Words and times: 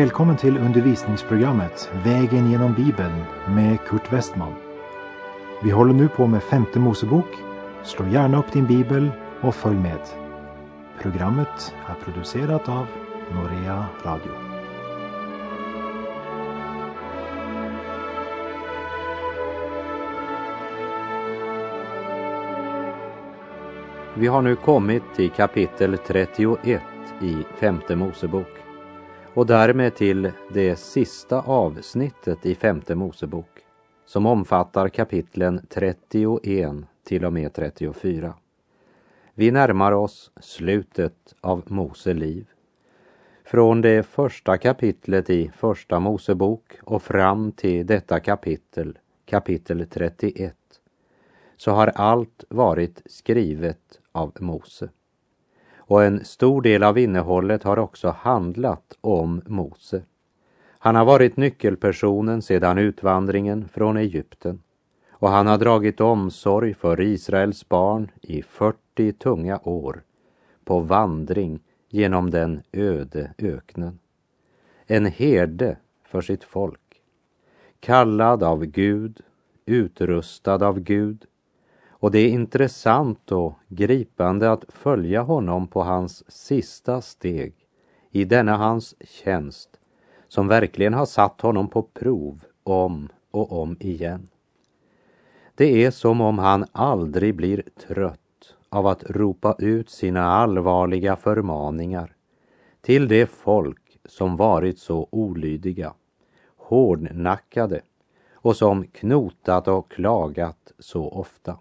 Välkommen 0.00 0.36
till 0.36 0.58
undervisningsprogrammet 0.58 1.90
Vägen 2.04 2.50
genom 2.50 2.74
Bibeln 2.74 3.24
med 3.48 3.80
Kurt 3.80 4.12
Westman. 4.12 4.54
Vi 5.62 5.70
håller 5.70 5.94
nu 5.94 6.08
på 6.08 6.26
med 6.26 6.42
femte 6.42 6.78
Mosebok. 6.78 7.26
Slå 7.84 8.06
gärna 8.06 8.38
upp 8.38 8.52
din 8.52 8.66
bibel 8.66 9.10
och 9.40 9.54
följ 9.54 9.76
med. 9.76 10.00
Programmet 11.02 11.74
är 11.86 12.04
producerat 12.04 12.68
av 12.68 12.86
Norea 13.32 13.86
Radio. 14.04 14.32
Vi 24.14 24.26
har 24.26 24.42
nu 24.42 24.56
kommit 24.56 25.02
till 25.16 25.30
kapitel 25.30 25.98
31 26.06 26.82
i 27.20 27.36
femte 27.58 27.96
Mosebok 27.96 28.59
och 29.34 29.46
därmed 29.46 29.94
till 29.94 30.32
det 30.52 30.76
sista 30.76 31.40
avsnittet 31.40 32.46
i 32.46 32.54
femte 32.54 32.94
Mosebok 32.94 33.60
som 34.06 34.26
omfattar 34.26 34.88
kapitlen 34.88 35.66
31 35.68 35.98
till 37.04 37.24
och 37.24 37.32
med 37.32 37.52
34. 37.52 38.34
Vi 39.34 39.50
närmar 39.50 39.92
oss 39.92 40.30
slutet 40.40 41.34
av 41.40 41.62
Mose 41.66 42.14
liv. 42.14 42.46
Från 43.44 43.80
det 43.80 44.06
första 44.06 44.58
kapitlet 44.58 45.30
i 45.30 45.50
Första 45.56 46.00
Mosebok 46.00 46.78
och 46.82 47.02
fram 47.02 47.52
till 47.52 47.86
detta 47.86 48.20
kapitel, 48.20 48.98
kapitel 49.24 49.86
31, 49.90 50.54
så 51.56 51.70
har 51.70 51.86
allt 51.86 52.44
varit 52.48 53.02
skrivet 53.06 54.00
av 54.12 54.32
Mose. 54.40 54.88
Och 55.90 56.04
en 56.04 56.24
stor 56.24 56.62
del 56.62 56.82
av 56.82 56.98
innehållet 56.98 57.62
har 57.62 57.78
också 57.78 58.08
handlat 58.08 58.98
om 59.00 59.42
Mose. 59.46 60.02
Han 60.78 60.94
har 60.94 61.04
varit 61.04 61.36
nyckelpersonen 61.36 62.42
sedan 62.42 62.78
utvandringen 62.78 63.68
från 63.68 63.96
Egypten 63.96 64.62
och 65.10 65.28
han 65.28 65.46
har 65.46 65.58
dragit 65.58 66.00
omsorg 66.00 66.74
för 66.74 67.00
Israels 67.00 67.68
barn 67.68 68.10
i 68.22 68.42
40 68.42 69.12
tunga 69.12 69.58
år 69.58 70.02
på 70.64 70.80
vandring 70.80 71.60
genom 71.88 72.30
den 72.30 72.62
öde 72.72 73.34
öknen. 73.38 73.98
En 74.86 75.06
herde 75.06 75.76
för 76.04 76.20
sitt 76.20 76.44
folk, 76.44 77.02
kallad 77.80 78.42
av 78.42 78.64
Gud, 78.64 79.20
utrustad 79.66 80.66
av 80.66 80.80
Gud 80.80 81.24
och 82.00 82.10
det 82.10 82.18
är 82.18 82.28
intressant 82.28 83.32
och 83.32 83.54
gripande 83.68 84.52
att 84.52 84.64
följa 84.68 85.22
honom 85.22 85.68
på 85.68 85.82
hans 85.82 86.30
sista 86.32 87.00
steg 87.00 87.54
i 88.10 88.24
denna 88.24 88.56
hans 88.56 88.94
tjänst 89.00 89.70
som 90.28 90.48
verkligen 90.48 90.94
har 90.94 91.06
satt 91.06 91.40
honom 91.40 91.68
på 91.68 91.82
prov 91.82 92.44
om 92.62 93.08
och 93.30 93.52
om 93.52 93.76
igen. 93.80 94.28
Det 95.54 95.84
är 95.84 95.90
som 95.90 96.20
om 96.20 96.38
han 96.38 96.64
aldrig 96.72 97.34
blir 97.34 97.62
trött 97.86 98.54
av 98.68 98.86
att 98.86 99.10
ropa 99.10 99.56
ut 99.58 99.90
sina 99.90 100.24
allvarliga 100.24 101.16
förmaningar 101.16 102.14
till 102.80 103.08
det 103.08 103.26
folk 103.26 103.98
som 104.04 104.36
varit 104.36 104.78
så 104.78 105.08
olydiga, 105.10 105.94
hårdnackade 106.56 107.80
och 108.34 108.56
som 108.56 108.84
knotat 108.84 109.68
och 109.68 109.90
klagat 109.90 110.72
så 110.78 111.08
ofta. 111.08 111.58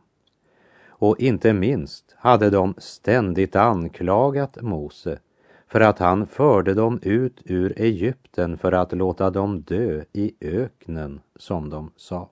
Och 0.99 1.19
inte 1.19 1.53
minst 1.53 2.15
hade 2.17 2.49
de 2.49 2.73
ständigt 2.77 3.55
anklagat 3.55 4.61
Mose 4.61 5.19
för 5.67 5.81
att 5.81 5.99
han 5.99 6.27
förde 6.27 6.73
dem 6.73 6.99
ut 7.01 7.41
ur 7.45 7.73
Egypten 7.81 8.57
för 8.57 8.71
att 8.71 8.91
låta 8.91 9.29
dem 9.29 9.61
dö 9.61 10.03
i 10.13 10.33
öknen, 10.41 11.21
som 11.35 11.69
de 11.69 11.91
sa. 11.95 12.29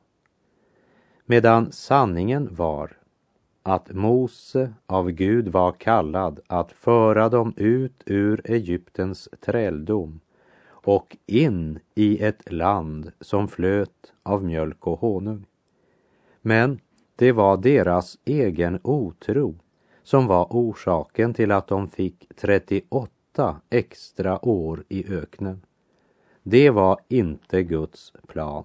Medan 1.26 1.72
sanningen 1.72 2.56
var 2.56 2.98
att 3.64 3.92
Mose 3.92 4.74
av 4.86 5.12
Gud 5.12 5.48
var 5.48 5.72
kallad 5.72 6.40
att 6.48 6.72
föra 6.72 7.30
dem 7.30 7.54
ut 7.56 8.04
ur 8.06 8.42
Egyptens 8.44 9.30
träldom 9.42 10.20
och 10.68 11.18
in 11.26 11.80
i 11.96 12.24
ett 12.24 12.52
land 12.52 13.12
som 13.22 13.48
flöt 13.48 14.14
av 14.24 14.44
mjölk 14.44 14.88
och 14.88 15.00
honung. 15.00 15.46
Men 16.42 16.80
det 17.18 17.32
var 17.32 17.58
deras 17.58 18.18
egen 18.26 18.80
otro 18.84 19.56
som 20.04 20.28
var 20.28 20.48
orsaken 20.50 21.34
till 21.34 21.52
att 21.52 21.68
de 21.68 21.88
fick 21.88 22.30
38 22.36 23.62
extra 23.70 24.46
år 24.46 24.84
i 24.90 25.14
öknen. 25.14 25.62
Det 26.44 26.70
var 26.70 27.00
inte 27.08 27.64
Guds 27.64 28.14
plan 28.28 28.64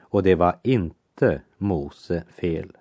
och 0.00 0.22
det 0.22 0.34
var 0.34 0.56
inte 0.62 1.42
Mose 1.58 2.24
fel. 2.28 2.76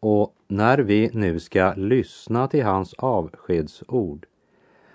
Och 0.00 0.34
när 0.48 0.78
vi 0.78 1.10
nu 1.12 1.40
ska 1.40 1.74
lyssna 1.76 2.48
till 2.48 2.64
hans 2.64 2.94
avskedsord 2.94 4.26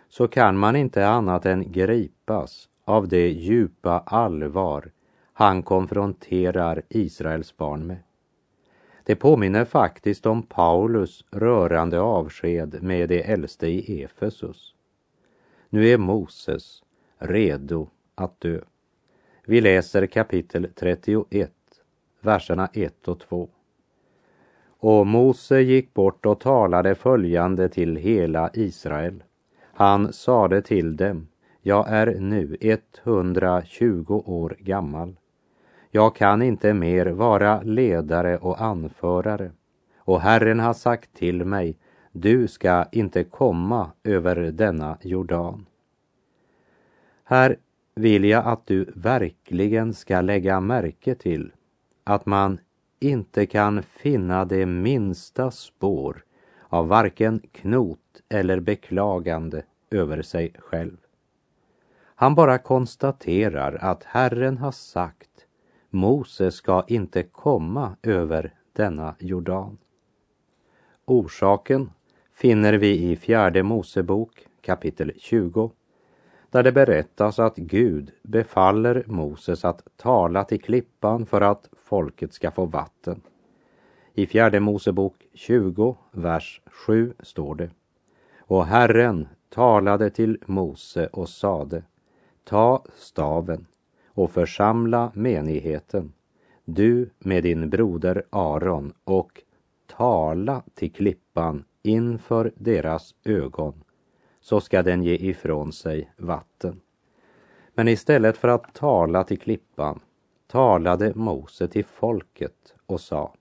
så 0.10 0.28
kan 0.28 0.58
man 0.58 0.76
inte 0.76 1.08
annat 1.08 1.46
än 1.46 1.72
gripas 1.72 2.70
av 2.86 3.08
det 3.08 3.30
djupa 3.30 4.00
allvar 4.00 4.92
han 5.34 5.64
konfronterar 5.64 6.82
Israels 6.90 7.58
barn 7.58 7.88
med. 7.88 7.98
Det 9.10 9.16
påminner 9.16 9.66
faktiskt 9.66 10.26
om 10.26 10.44
Paulus 10.44 11.26
rörande 11.32 12.00
avsked 12.00 12.84
med 12.84 13.10
de 13.10 13.24
äldste 13.24 13.68
i 13.68 14.04
Efesus. 14.04 14.76
Nu 15.70 15.88
är 15.88 15.98
Moses 15.98 16.84
redo 17.18 17.90
att 18.16 18.42
dö. 18.42 18.60
Vi 19.46 19.62
läser 19.62 20.06
kapitel 20.06 20.68
31, 20.76 21.52
verserna 22.22 22.70
1 22.74 23.08
och 23.08 23.20
2. 23.20 23.50
Och 24.80 25.08
Mose 25.08 25.62
gick 25.62 25.94
bort 25.94 26.26
och 26.26 26.40
talade 26.40 26.96
följande 26.96 27.70
till 27.70 27.96
hela 27.96 28.50
Israel. 28.54 29.24
Han 29.62 30.14
sade 30.14 30.62
till 30.62 30.98
dem, 30.98 31.28
jag 31.62 31.90
är 31.90 32.20
nu 32.20 32.58
120 33.04 34.24
år 34.26 34.58
gammal 34.60 35.19
jag 35.92 36.16
kan 36.16 36.42
inte 36.42 36.74
mer 36.74 37.06
vara 37.06 37.62
ledare 37.62 38.38
och 38.38 38.62
anförare. 38.62 39.52
Och 39.98 40.22
Herren 40.22 40.60
har 40.60 40.74
sagt 40.74 41.14
till 41.14 41.46
mig, 41.46 41.78
du 42.12 42.48
ska 42.48 42.86
inte 42.92 43.24
komma 43.24 43.92
över 44.04 44.36
denna 44.36 44.98
Jordan. 45.02 45.66
Här 47.24 47.56
vill 47.96 48.24
jag 48.24 48.48
att 48.48 48.66
du 48.66 48.92
verkligen 48.96 49.94
ska 49.94 50.22
lägga 50.22 50.60
märke 50.60 51.16
till 51.16 51.52
att 52.04 52.26
man 52.26 52.60
inte 53.00 53.46
kan 53.46 53.84
finna 53.84 54.46
det 54.46 54.66
minsta 54.66 55.52
spår 55.52 56.24
av 56.70 56.88
varken 56.88 57.40
knot 57.52 58.00
eller 58.30 58.60
beklagande 58.60 59.64
över 59.92 60.22
sig 60.22 60.54
själv. 60.60 60.98
Han 62.16 62.36
bara 62.36 62.58
konstaterar 62.58 63.78
att 63.82 64.04
Herren 64.04 64.58
har 64.58 64.72
sagt 64.72 65.29
Mose 65.90 66.52
ska 66.52 66.84
inte 66.88 67.24
komma 67.24 67.96
över 68.04 68.54
denna 68.74 69.16
Jordan. 69.20 69.78
Orsaken 71.06 71.92
finner 72.34 72.74
vi 72.74 73.12
i 73.12 73.16
fjärde 73.16 73.64
Mosebok 73.64 74.48
kapitel 74.62 75.12
20 75.18 75.72
där 76.52 76.64
det 76.64 76.72
berättas 76.72 77.40
att 77.40 77.56
Gud 77.56 78.12
befaller 78.24 79.04
Moses 79.08 79.66
att 79.66 79.88
tala 79.98 80.44
till 80.44 80.62
klippan 80.62 81.26
för 81.26 81.42
att 81.42 81.70
folket 81.84 82.34
ska 82.34 82.52
få 82.52 82.66
vatten. 82.66 83.22
I 84.14 84.28
fjärde 84.28 84.60
Mosebok 84.60 85.28
20, 85.34 85.98
vers 86.12 86.62
7 86.66 87.14
står 87.20 87.56
det. 87.56 87.70
Och 88.40 88.66
Herren 88.66 89.28
talade 89.50 90.10
till 90.10 90.38
Mose 90.46 91.08
och 91.08 91.30
sade, 91.30 91.84
ta 92.44 92.84
staven 92.96 93.66
och 94.20 94.32
församla 94.32 95.12
menigheten, 95.16 96.14
du 96.66 97.10
med 97.20 97.44
din 97.44 97.70
broder 97.70 98.24
Aron 98.30 98.94
och 99.04 99.42
tala 99.88 100.64
till 100.74 100.92
klippan 100.92 101.64
inför 101.82 102.52
deras 102.56 103.16
ögon, 103.24 103.84
så 104.42 104.62
ska 104.62 104.84
den 104.84 105.04
ge 105.04 105.16
ifrån 105.16 105.74
sig 105.74 106.12
vatten. 106.18 106.82
Men 107.74 107.88
istället 107.88 108.38
för 108.38 108.48
att 108.48 108.74
tala 108.74 109.24
till 109.24 109.40
klippan 109.40 110.00
talade 110.48 111.14
Mose 111.16 111.68
till 111.68 111.86
folket 111.86 112.76
och 112.86 113.02
sa 113.02 113.34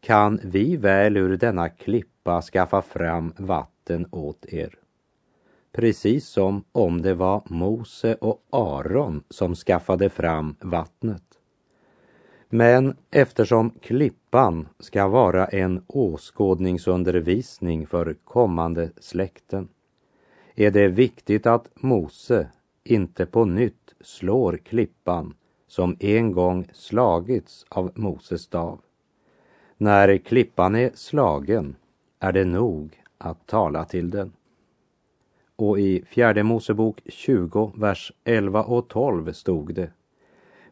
Kan 0.00 0.40
vi 0.42 0.76
väl 0.76 1.16
ur 1.16 1.36
denna 1.36 1.68
klippa 1.68 2.42
skaffa 2.42 2.82
fram 2.82 3.32
vatten 3.38 4.06
åt 4.10 4.46
er? 4.46 4.83
Precis 5.74 6.28
som 6.28 6.64
om 6.72 7.02
det 7.02 7.14
var 7.14 7.42
Mose 7.46 8.14
och 8.14 8.42
Aron 8.50 9.22
som 9.30 9.54
skaffade 9.54 10.10
fram 10.10 10.56
vattnet. 10.60 11.22
Men 12.48 12.96
eftersom 13.10 13.70
klippan 13.70 14.68
ska 14.78 15.08
vara 15.08 15.46
en 15.46 15.84
åskådningsundervisning 15.86 17.86
för 17.86 18.16
kommande 18.24 18.90
släkten 18.96 19.68
är 20.54 20.70
det 20.70 20.88
viktigt 20.88 21.46
att 21.46 21.68
Mose 21.74 22.48
inte 22.84 23.26
på 23.26 23.44
nytt 23.44 23.94
slår 24.00 24.56
klippan 24.56 25.34
som 25.66 25.96
en 26.00 26.32
gång 26.32 26.68
slagits 26.72 27.66
av 27.68 27.92
Moses 27.94 28.42
stav. 28.42 28.80
När 29.76 30.18
klippan 30.18 30.74
är 30.74 30.90
slagen 30.94 31.76
är 32.20 32.32
det 32.32 32.44
nog 32.44 33.02
att 33.18 33.46
tala 33.46 33.84
till 33.84 34.10
den. 34.10 34.32
Och 35.56 35.78
i 35.78 36.04
fjärde 36.06 36.42
Mosebok 36.42 37.00
20, 37.06 37.72
vers 37.76 38.12
11 38.24 38.62
och 38.62 38.88
12 38.88 39.32
stod 39.32 39.74
det. 39.74 39.90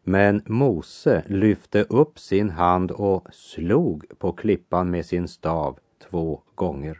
Men 0.03 0.41
Mose 0.45 1.23
lyfte 1.27 1.83
upp 1.83 2.19
sin 2.19 2.49
hand 2.49 2.91
och 2.91 3.27
slog 3.31 4.05
på 4.17 4.31
klippan 4.31 4.91
med 4.91 5.05
sin 5.05 5.27
stav 5.27 5.79
två 6.09 6.41
gånger. 6.55 6.99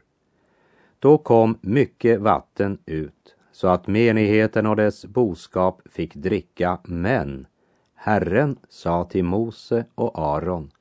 Då 1.00 1.18
kom 1.18 1.58
mycket 1.62 2.22
vatten 2.22 2.78
ut 2.86 3.36
så 3.52 3.68
att 3.68 3.88
menigheten 3.88 4.66
och 4.66 4.76
dess 4.76 5.06
boskap 5.06 5.82
fick 5.86 6.16
dricka, 6.16 6.80
men 6.84 7.48
Herren 7.96 8.58
sa 8.70 9.04
till 9.04 9.24
Mose 9.24 9.86
och 9.96 10.20
Aron, 10.20 10.72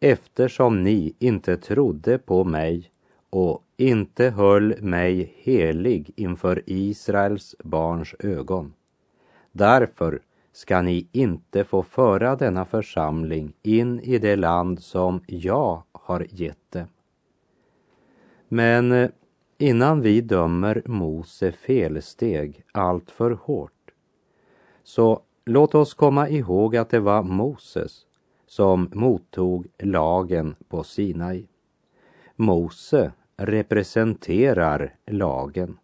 eftersom 0.00 0.82
ni 0.82 1.14
inte 1.18 1.56
trodde 1.56 2.18
på 2.18 2.44
mig 2.44 2.90
och 3.30 3.64
inte 3.76 4.30
höll 4.30 4.82
mig 4.82 5.34
helig 5.36 6.10
inför 6.16 6.62
Israels 6.66 7.56
barns 7.64 8.14
ögon. 8.18 8.74
Därför 9.52 10.20
ska 10.52 10.82
ni 10.82 11.08
inte 11.12 11.64
få 11.64 11.82
föra 11.82 12.36
denna 12.36 12.64
församling 12.64 13.52
in 13.62 14.00
i 14.00 14.18
det 14.18 14.36
land 14.36 14.82
som 14.82 15.20
jag 15.26 15.82
har 15.92 16.26
gett 16.30 16.70
dem. 16.70 16.86
Men 18.48 18.92
eh, 18.92 19.10
innan 19.58 20.00
vi 20.00 20.20
dömer 20.20 20.82
Mose 20.86 21.52
felsteg 21.52 22.62
allt 22.72 23.10
för 23.10 23.30
hårt, 23.30 23.90
så 24.82 25.22
låt 25.44 25.74
oss 25.74 25.94
komma 25.94 26.28
ihåg 26.28 26.76
att 26.76 26.90
det 26.90 27.00
var 27.00 27.22
Moses 27.22 28.06
som 28.46 28.90
mottog 28.92 29.66
lagen 29.78 30.54
på 30.68 30.82
Sinai. 30.82 31.46
Mose 32.36 33.12
representerar 33.40 34.94
lagen. 35.06 35.78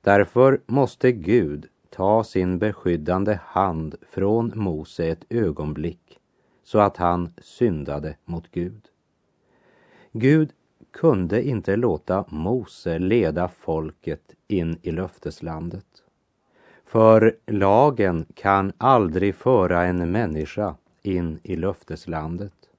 Därför 0.00 0.60
måste 0.66 1.12
Gud 1.12 1.66
ta 1.90 2.24
sin 2.24 2.58
beskyddande 2.58 3.38
hand 3.44 3.94
från 4.10 4.52
Mose 4.54 5.06
ett 5.06 5.24
ögonblick 5.28 6.18
så 6.62 6.78
att 6.78 6.96
han 6.96 7.34
syndade 7.38 8.16
mot 8.24 8.50
Gud. 8.50 8.82
Gud 10.12 10.50
kunde 10.90 11.42
inte 11.42 11.76
låta 11.76 12.24
Mose 12.28 12.98
leda 12.98 13.48
folket 13.48 14.34
in 14.48 14.78
i 14.82 14.90
löfteslandet. 14.90 15.86
För 16.84 17.36
lagen 17.46 18.26
kan 18.34 18.72
aldrig 18.78 19.34
föra 19.34 19.82
en 19.84 20.12
människa 20.12 20.74
in 21.02 21.40
i 21.42 21.56
löfteslandet. 21.56 22.71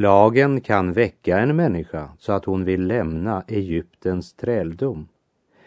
Lagen 0.00 0.60
kan 0.60 0.92
väcka 0.92 1.38
en 1.38 1.56
människa 1.56 2.10
så 2.18 2.32
att 2.32 2.44
hon 2.44 2.64
vill 2.64 2.86
lämna 2.86 3.44
Egyptens 3.48 4.32
träldom. 4.32 5.08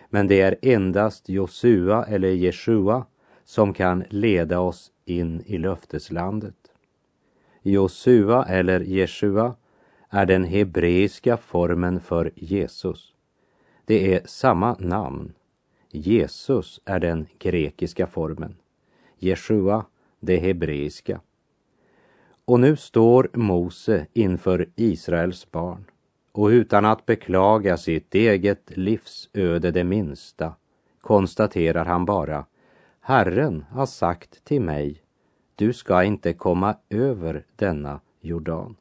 Men 0.09 0.27
det 0.27 0.41
är 0.41 0.57
endast 0.61 1.29
Josua 1.29 2.05
eller 2.05 2.29
Jeshua 2.29 3.05
som 3.43 3.73
kan 3.73 4.03
leda 4.09 4.59
oss 4.59 4.91
in 5.05 5.43
i 5.45 5.57
löfteslandet. 5.57 6.55
Josua 7.61 8.45
eller 8.45 8.79
Jeshua 8.79 9.55
är 10.09 10.25
den 10.25 10.43
hebreiska 10.43 11.37
formen 11.37 11.99
för 11.99 12.31
Jesus. 12.35 13.13
Det 13.85 14.13
är 14.15 14.21
samma 14.25 14.75
namn. 14.79 15.33
Jesus 15.89 16.81
är 16.85 16.99
den 16.99 17.27
grekiska 17.39 18.07
formen. 18.07 18.55
Jeshua 19.19 19.85
det 20.19 20.37
hebreiska. 20.37 21.21
Och 22.51 22.59
nu 22.59 22.75
står 22.75 23.29
Mose 23.33 24.07
inför 24.13 24.69
Israels 24.75 25.51
barn 25.51 25.85
och 26.31 26.47
utan 26.47 26.85
att 26.85 27.05
beklaga 27.05 27.77
sitt 27.77 28.15
eget 28.15 28.77
livsöde 28.77 29.71
det 29.71 29.83
minsta 29.83 30.53
konstaterar 31.01 31.85
han 31.85 32.05
bara 32.05 32.45
Herren 32.99 33.65
har 33.69 33.85
sagt 33.85 34.43
till 34.43 34.61
mig 34.61 35.01
du 35.55 35.73
ska 35.73 36.03
inte 36.03 36.33
komma 36.33 36.75
över 36.89 37.45
denna 37.55 37.99
Jordan. 38.21 38.75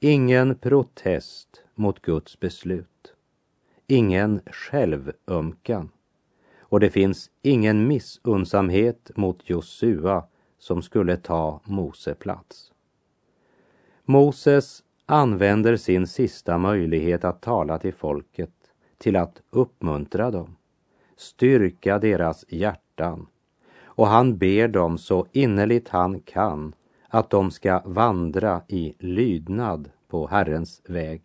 Ingen 0.00 0.54
protest 0.54 1.62
mot 1.74 2.02
Guds 2.02 2.40
beslut. 2.40 3.14
Ingen 3.86 4.40
självömkan. 4.46 5.90
Och 6.60 6.80
det 6.80 6.90
finns 6.90 7.30
ingen 7.42 7.86
missunnsamhet 7.86 9.10
mot 9.16 9.50
Josua 9.50 10.24
som 10.58 10.82
skulle 10.82 11.16
ta 11.16 11.60
Mose 11.64 12.14
plats. 12.14 12.72
Moses 14.04 14.82
använder 15.06 15.76
sin 15.76 16.06
sista 16.06 16.58
möjlighet 16.58 17.24
att 17.24 17.40
tala 17.40 17.78
till 17.78 17.94
folket 17.94 18.50
till 18.98 19.16
att 19.16 19.42
uppmuntra 19.50 20.30
dem, 20.30 20.56
styrka 21.16 21.98
deras 21.98 22.44
hjärtan 22.48 23.26
och 23.98 24.06
han 24.06 24.38
ber 24.38 24.68
dem 24.68 24.98
så 24.98 25.26
innerligt 25.32 25.88
han 25.88 26.20
kan 26.20 26.74
att 27.08 27.30
de 27.30 27.50
ska 27.50 27.82
vandra 27.84 28.62
i 28.68 28.94
lydnad 28.98 29.90
på 30.08 30.26
Herrens 30.26 30.82
väg. 30.88 31.22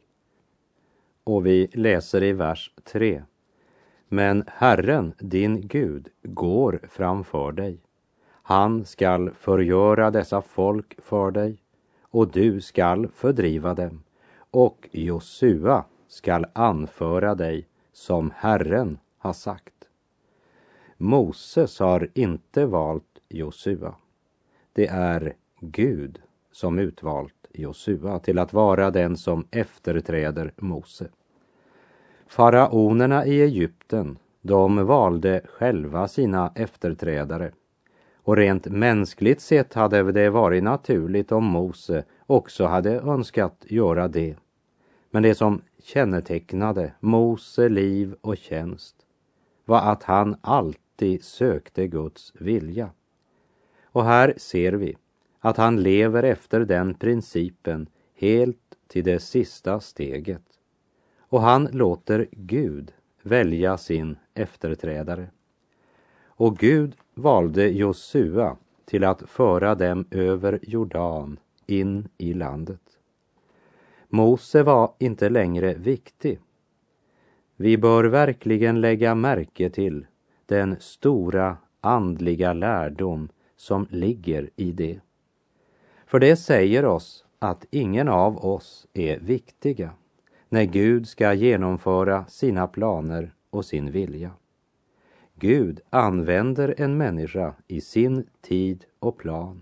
Och 1.23 1.45
vi 1.45 1.67
läser 1.73 2.23
i 2.23 2.33
vers 2.33 2.73
3. 2.83 3.23
Men 4.07 4.43
Herren, 4.47 5.13
din 5.19 5.67
Gud, 5.67 6.07
går 6.23 6.79
framför 6.89 7.51
dig. 7.51 7.79
Han 8.45 8.85
skall 8.85 9.31
förgöra 9.31 10.11
dessa 10.11 10.41
folk 10.41 10.95
för 11.01 11.31
dig 11.31 11.57
och 12.01 12.31
du 12.31 12.61
skall 12.61 13.07
fördriva 13.07 13.73
dem 13.73 14.03
och 14.51 14.89
Josua 14.91 15.85
skall 16.07 16.45
anföra 16.53 17.35
dig 17.35 17.67
som 17.93 18.31
Herren 18.35 18.97
har 19.17 19.33
sagt. 19.33 19.73
Moses 20.97 21.79
har 21.79 22.09
inte 22.13 22.65
valt 22.65 23.19
Josua. 23.29 23.95
Det 24.73 24.87
är 24.87 25.33
Gud 25.59 26.21
som 26.51 26.79
utvalt 26.79 27.47
Josua 27.53 28.19
till 28.19 28.39
att 28.39 28.53
vara 28.53 28.91
den 28.91 29.17
som 29.17 29.47
efterträder 29.51 30.53
Mose. 30.57 31.07
Faraonerna 32.27 33.25
i 33.25 33.41
Egypten, 33.41 34.17
de 34.41 34.85
valde 34.85 35.41
själva 35.45 36.07
sina 36.07 36.51
efterträdare. 36.55 37.51
Och 38.23 38.37
rent 38.37 38.65
mänskligt 38.65 39.41
sett 39.41 39.73
hade 39.73 40.11
det 40.11 40.29
varit 40.29 40.63
naturligt 40.63 41.31
om 41.31 41.45
Mose 41.45 42.03
också 42.25 42.65
hade 42.65 42.91
önskat 42.99 43.65
göra 43.67 44.07
det. 44.07 44.35
Men 45.11 45.23
det 45.23 45.35
som 45.35 45.61
kännetecknade 45.83 46.93
Mose 46.99 47.69
liv 47.69 48.15
och 48.21 48.37
tjänst 48.37 48.95
var 49.65 49.91
att 49.91 50.03
han 50.03 50.35
alltid 50.41 51.23
sökte 51.23 51.87
Guds 51.87 52.33
vilja. 52.35 52.89
Och 53.83 54.05
här 54.05 54.33
ser 54.37 54.73
vi 54.73 54.97
att 55.39 55.57
han 55.57 55.83
lever 55.83 56.23
efter 56.23 56.59
den 56.59 56.93
principen 56.93 57.87
helt 58.15 58.57
till 58.87 59.03
det 59.03 59.19
sista 59.19 59.79
steget. 59.79 60.43
Och 61.19 61.41
han 61.41 61.69
låter 61.71 62.27
Gud 62.31 62.93
välja 63.21 63.77
sin 63.77 64.17
efterträdare. 64.33 65.27
Och 66.25 66.57
Gud 66.57 66.95
valde 67.13 67.67
Josua 67.67 68.57
till 68.85 69.03
att 69.03 69.29
föra 69.29 69.75
dem 69.75 70.05
över 70.11 70.59
Jordan 70.61 71.39
in 71.65 72.07
i 72.17 72.33
landet. 72.33 72.81
Mose 74.09 74.63
var 74.63 74.93
inte 74.99 75.29
längre 75.29 75.73
viktig. 75.73 76.39
Vi 77.55 77.77
bör 77.77 78.03
verkligen 78.03 78.81
lägga 78.81 79.15
märke 79.15 79.69
till 79.69 80.05
den 80.45 80.75
stora 80.79 81.57
andliga 81.81 82.53
lärdom 82.53 83.29
som 83.55 83.87
ligger 83.89 84.49
i 84.55 84.71
det. 84.71 84.99
För 86.05 86.19
det 86.19 86.35
säger 86.35 86.85
oss 86.85 87.25
att 87.39 87.65
ingen 87.71 88.09
av 88.09 88.45
oss 88.45 88.87
är 88.93 89.19
viktiga 89.19 89.91
när 90.49 90.63
Gud 90.63 91.07
ska 91.07 91.33
genomföra 91.33 92.25
sina 92.25 92.67
planer 92.67 93.33
och 93.49 93.65
sin 93.65 93.91
vilja. 93.91 94.31
Gud 95.43 95.81
använder 95.89 96.75
en 96.77 96.97
människa 96.97 97.53
i 97.67 97.81
sin 97.81 98.27
tid 98.41 98.85
och 98.99 99.17
plan. 99.17 99.61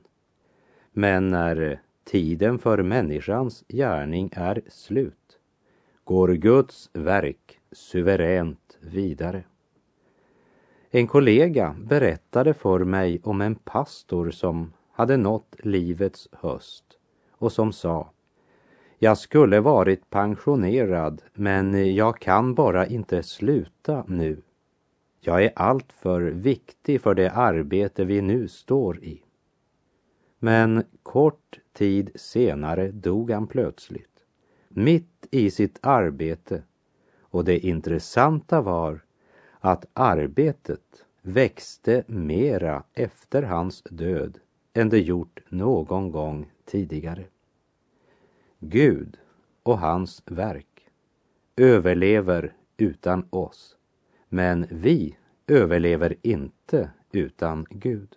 Men 0.91 1.27
när 1.27 1.81
tiden 2.03 2.59
för 2.59 2.83
människans 2.83 3.63
gärning 3.67 4.29
är 4.33 4.61
slut 4.67 5.39
går 6.03 6.27
Guds 6.27 6.89
verk 6.93 7.59
suveränt 7.71 8.77
vidare. 8.79 9.43
En 10.89 11.07
kollega 11.07 11.75
berättade 11.83 12.53
för 12.53 12.79
mig 12.79 13.21
om 13.23 13.41
en 13.41 13.55
pastor 13.55 14.31
som 14.31 14.73
hade 14.91 15.17
nått 15.17 15.55
livets 15.59 16.29
höst 16.31 16.85
och 17.31 17.51
som 17.51 17.73
sa 17.73 18.11
Jag 18.99 19.17
skulle 19.17 19.59
varit 19.59 20.09
pensionerad 20.09 21.21
men 21.33 21.95
jag 21.95 22.19
kan 22.19 22.55
bara 22.55 22.87
inte 22.87 23.23
sluta 23.23 24.03
nu. 24.07 24.41
Jag 25.23 25.43
är 25.43 25.51
alltför 25.55 26.21
viktig 26.21 27.01
för 27.01 27.15
det 27.15 27.31
arbete 27.31 28.05
vi 28.05 28.21
nu 28.21 28.47
står 28.47 29.03
i. 29.03 29.23
Men 30.39 30.83
kort 31.03 31.59
tid 31.73 32.11
senare 32.15 32.91
dog 32.91 33.31
han 33.31 33.47
plötsligt, 33.47 34.23
mitt 34.69 35.27
i 35.31 35.51
sitt 35.51 35.79
arbete. 35.81 36.63
Och 37.19 37.45
det 37.45 37.59
intressanta 37.59 38.61
var 38.61 39.03
att 39.59 39.85
arbetet 39.93 41.05
växte 41.21 42.03
mera 42.07 42.83
efter 42.93 43.43
hans 43.43 43.81
död 43.81 44.39
än 44.73 44.89
det 44.89 44.99
gjort 44.99 45.39
någon 45.49 46.11
gång 46.11 46.51
tidigare. 46.65 47.23
Gud 48.59 49.17
och 49.63 49.79
hans 49.79 50.23
verk 50.25 50.89
överlever 51.55 52.53
utan 52.77 53.27
oss, 53.29 53.77
men 54.33 54.67
vi 54.69 55.15
överlever 55.47 56.15
inte 56.21 56.89
utan 57.11 57.65
Gud. 57.69 58.15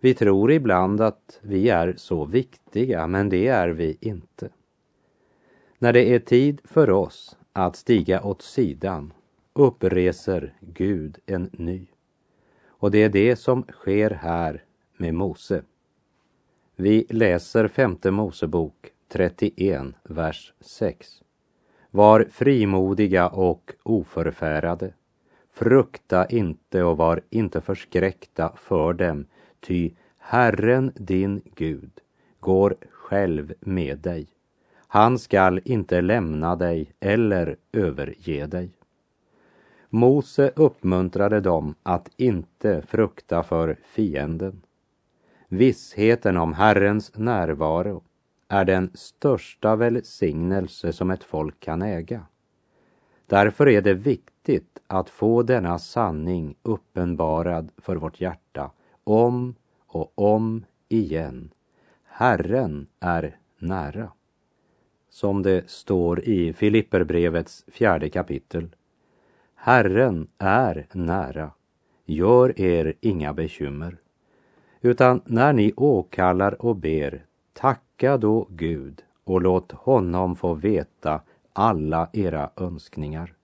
Vi 0.00 0.14
tror 0.14 0.52
ibland 0.52 1.00
att 1.00 1.38
vi 1.42 1.68
är 1.68 1.94
så 1.96 2.24
viktiga, 2.24 3.06
men 3.06 3.28
det 3.28 3.46
är 3.46 3.68
vi 3.68 3.98
inte. 4.00 4.48
När 5.78 5.92
det 5.92 6.14
är 6.14 6.18
tid 6.18 6.60
för 6.64 6.90
oss 6.90 7.36
att 7.52 7.76
stiga 7.76 8.22
åt 8.22 8.42
sidan 8.42 9.12
uppreser 9.52 10.54
Gud 10.60 11.18
en 11.26 11.50
ny. 11.52 11.86
Och 12.66 12.90
det 12.90 12.98
är 12.98 13.08
det 13.08 13.36
som 13.36 13.62
sker 13.62 14.10
här 14.10 14.64
med 14.96 15.14
Mose. 15.14 15.62
Vi 16.76 17.06
läser 17.10 17.68
femte 17.68 18.10
Mosebok 18.10 18.90
31, 19.08 19.82
vers 20.02 20.54
6. 20.60 21.23
Var 21.94 22.26
frimodiga 22.30 23.28
och 23.28 23.72
oförfärade. 23.82 24.92
Frukta 25.52 26.26
inte 26.26 26.82
och 26.82 26.96
var 26.96 27.20
inte 27.30 27.60
förskräckta 27.60 28.52
för 28.56 28.92
dem, 28.92 29.26
ty 29.60 29.90
Herren 30.18 30.92
din 30.94 31.42
Gud 31.54 31.90
går 32.40 32.76
själv 32.90 33.54
med 33.60 33.98
dig. 33.98 34.26
Han 34.76 35.18
skall 35.18 35.60
inte 35.64 36.00
lämna 36.00 36.56
dig 36.56 36.92
eller 37.00 37.56
överge 37.72 38.46
dig. 38.46 38.70
Mose 39.88 40.52
uppmuntrade 40.56 41.40
dem 41.40 41.74
att 41.82 42.08
inte 42.16 42.82
frukta 42.82 43.42
för 43.42 43.76
fienden. 43.84 44.62
Vissheten 45.48 46.36
om 46.36 46.52
Herrens 46.52 47.12
närvaro 47.14 48.02
är 48.48 48.64
den 48.64 48.90
största 48.94 49.76
välsignelse 49.76 50.92
som 50.92 51.10
ett 51.10 51.24
folk 51.24 51.60
kan 51.60 51.82
äga. 51.82 52.26
Därför 53.26 53.68
är 53.68 53.82
det 53.82 53.94
viktigt 53.94 54.78
att 54.86 55.10
få 55.10 55.42
denna 55.42 55.78
sanning 55.78 56.56
uppenbarad 56.62 57.70
för 57.76 57.96
vårt 57.96 58.20
hjärta 58.20 58.70
om 59.04 59.54
och 59.86 60.12
om 60.14 60.64
igen. 60.88 61.50
Herren 62.04 62.86
är 63.00 63.38
nära. 63.58 64.12
Som 65.08 65.42
det 65.42 65.70
står 65.70 66.20
i 66.20 66.52
Filipperbrevets 66.52 67.64
fjärde 67.68 68.10
kapitel. 68.10 68.68
Herren 69.54 70.28
är 70.38 70.86
nära. 70.92 71.50
Gör 72.04 72.60
er 72.60 72.94
inga 73.00 73.32
bekymmer. 73.32 73.96
Utan 74.80 75.20
när 75.24 75.52
ni 75.52 75.72
åkallar 75.76 76.62
och 76.62 76.76
ber, 76.76 77.24
tacka 77.54 78.16
då 78.16 78.46
Gud 78.50 79.02
och 79.24 79.42
låt 79.42 79.72
honom 79.72 80.36
få 80.36 80.54
veta 80.54 81.20
alla 81.52 82.10
era 82.12 82.50
önskningar. 82.56 83.34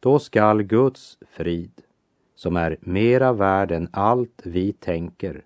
Då 0.00 0.18
skall 0.18 0.62
Guds 0.62 1.18
frid, 1.30 1.82
som 2.34 2.56
är 2.56 2.76
mera 2.80 3.32
värd 3.32 3.70
än 3.70 3.88
allt 3.92 4.42
vi 4.44 4.72
tänker, 4.72 5.44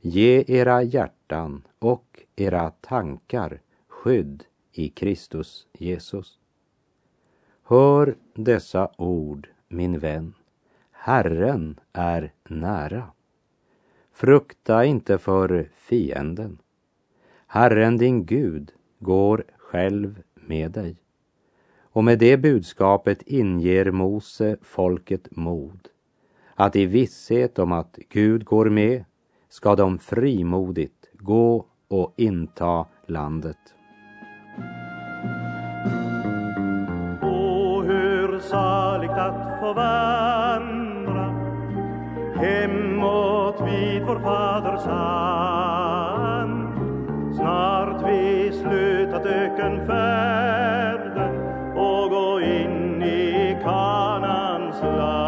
ge 0.00 0.44
era 0.46 0.82
hjärtan 0.82 1.62
och 1.78 2.22
era 2.36 2.70
tankar 2.70 3.60
skydd 3.88 4.44
i 4.72 4.88
Kristus 4.88 5.66
Jesus. 5.72 6.38
Hör 7.62 8.16
dessa 8.34 8.90
ord, 8.96 9.48
min 9.68 9.98
vän. 9.98 10.34
Herren 10.90 11.80
är 11.92 12.32
nära. 12.48 13.10
Frukta 14.12 14.84
inte 14.84 15.18
för 15.18 15.70
fienden. 15.74 16.58
Herren 17.54 17.96
din 17.96 18.24
Gud 18.24 18.72
går 18.98 19.44
själv 19.58 20.22
med 20.34 20.70
dig. 20.70 20.96
Och 21.82 22.04
med 22.04 22.18
det 22.18 22.36
budskapet 22.36 23.22
inger 23.22 23.90
Mose 23.90 24.56
folket 24.62 25.36
mod 25.36 25.88
att 26.54 26.76
i 26.76 26.86
visshet 26.86 27.58
om 27.58 27.72
att 27.72 27.98
Gud 28.08 28.44
går 28.44 28.70
med 28.70 29.04
ska 29.48 29.76
de 29.76 29.98
frimodigt 29.98 31.10
gå 31.12 31.66
och 31.88 32.14
inta 32.16 32.86
landet. 33.06 33.74
O, 37.22 37.82
hur 37.82 38.38
saligt 38.38 39.10
att 39.10 39.60
få 39.60 39.72
vandra 39.72 41.24
hemåt 42.36 43.60
vid 43.60 44.02
vår 44.02 44.20
faders 44.20 44.84
hand. 44.84 46.21
Snart 47.42 48.02
vi 48.06 48.52
slutat 48.52 49.26
ökenfärden 49.26 49.90
och 51.76 52.10
gå 52.10 52.40
in 52.40 53.02
i 53.02 53.56
Kanans 53.62 54.82
land. 54.82 55.21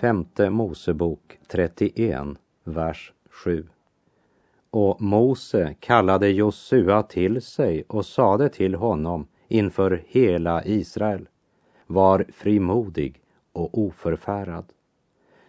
Femte 0.00 0.50
Mosebok 0.50 1.38
31, 1.48 2.36
vers 2.64 3.12
7. 3.30 3.66
Och 4.70 5.00
Mose 5.00 5.74
kallade 5.80 6.28
Josua 6.28 7.02
till 7.02 7.42
sig 7.42 7.84
och 7.88 8.06
sade 8.06 8.48
till 8.48 8.74
honom 8.74 9.26
inför 9.48 10.02
hela 10.06 10.64
Israel. 10.64 11.28
Var 11.86 12.26
frimodig 12.32 13.22
och 13.52 13.78
oförfärad. 13.78 14.64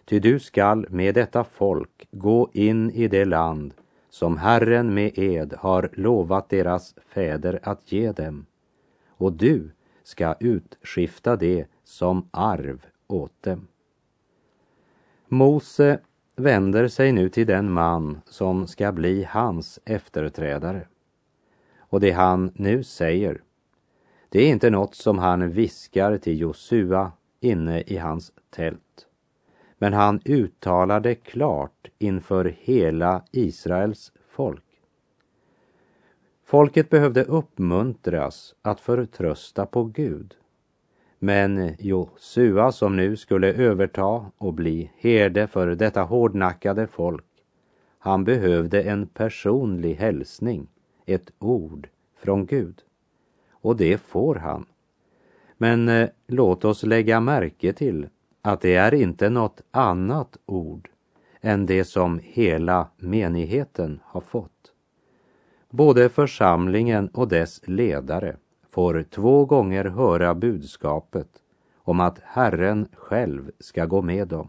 Ty 0.04 0.18
du 0.18 0.38
skall 0.38 0.86
med 0.88 1.14
detta 1.14 1.44
folk 1.44 2.08
gå 2.10 2.50
in 2.52 2.90
i 2.90 3.08
det 3.08 3.24
land 3.24 3.74
som 4.08 4.38
Herren 4.38 4.94
med 4.94 5.18
ed 5.18 5.54
har 5.58 5.90
lovat 5.92 6.48
deras 6.48 6.94
fäder 7.08 7.60
att 7.62 7.92
ge 7.92 8.12
dem. 8.12 8.46
Och 9.08 9.32
du 9.32 9.70
ska 10.02 10.34
utskifta 10.40 11.36
det 11.36 11.66
som 11.84 12.28
arv 12.30 12.86
åt 13.06 13.42
dem. 13.42 13.66
Mose 15.32 16.00
vänder 16.36 16.88
sig 16.88 17.12
nu 17.12 17.28
till 17.28 17.46
den 17.46 17.70
man 17.70 18.20
som 18.24 18.66
ska 18.66 18.92
bli 18.92 19.24
hans 19.24 19.78
efterträdare. 19.84 20.86
Och 21.78 22.00
det 22.00 22.10
han 22.10 22.50
nu 22.54 22.82
säger, 22.82 23.42
det 24.28 24.38
är 24.42 24.48
inte 24.48 24.70
något 24.70 24.94
som 24.94 25.18
han 25.18 25.50
viskar 25.50 26.18
till 26.18 26.40
Josua 26.40 27.12
inne 27.40 27.80
i 27.80 27.96
hans 27.96 28.32
tält. 28.50 29.06
Men 29.78 29.92
han 29.92 30.20
uttalar 30.24 31.00
det 31.00 31.14
klart 31.14 31.88
inför 31.98 32.56
hela 32.58 33.24
Israels 33.30 34.12
folk. 34.28 34.64
Folket 36.44 36.90
behövde 36.90 37.24
uppmuntras 37.24 38.54
att 38.62 38.80
förtrösta 38.80 39.66
på 39.66 39.84
Gud. 39.84 40.34
Men 41.22 41.74
Josua 41.78 42.72
som 42.72 42.96
nu 42.96 43.16
skulle 43.16 43.52
överta 43.52 44.30
och 44.38 44.54
bli 44.54 44.90
herde 44.96 45.46
för 45.46 45.66
detta 45.66 46.02
hårdnackade 46.02 46.86
folk, 46.86 47.24
han 47.98 48.24
behövde 48.24 48.82
en 48.82 49.06
personlig 49.06 49.94
hälsning, 49.94 50.68
ett 51.06 51.30
ord 51.38 51.88
från 52.16 52.46
Gud. 52.46 52.82
Och 53.50 53.76
det 53.76 53.98
får 53.98 54.34
han. 54.34 54.66
Men 55.56 55.88
eh, 55.88 56.08
låt 56.26 56.64
oss 56.64 56.82
lägga 56.82 57.20
märke 57.20 57.72
till 57.72 58.08
att 58.42 58.60
det 58.60 58.74
är 58.74 58.94
inte 58.94 59.30
något 59.30 59.62
annat 59.70 60.36
ord 60.46 60.88
än 61.40 61.66
det 61.66 61.84
som 61.84 62.20
hela 62.22 62.88
menigheten 62.96 64.00
har 64.04 64.20
fått. 64.20 64.72
Både 65.70 66.08
församlingen 66.08 67.08
och 67.08 67.28
dess 67.28 67.60
ledare 67.64 68.36
får 68.70 69.02
två 69.02 69.44
gånger 69.44 69.84
höra 69.84 70.34
budskapet 70.34 71.28
om 71.76 72.00
att 72.00 72.18
Herren 72.18 72.88
själv 72.92 73.50
ska 73.58 73.86
gå 73.86 74.02
med 74.02 74.28
dem. 74.28 74.48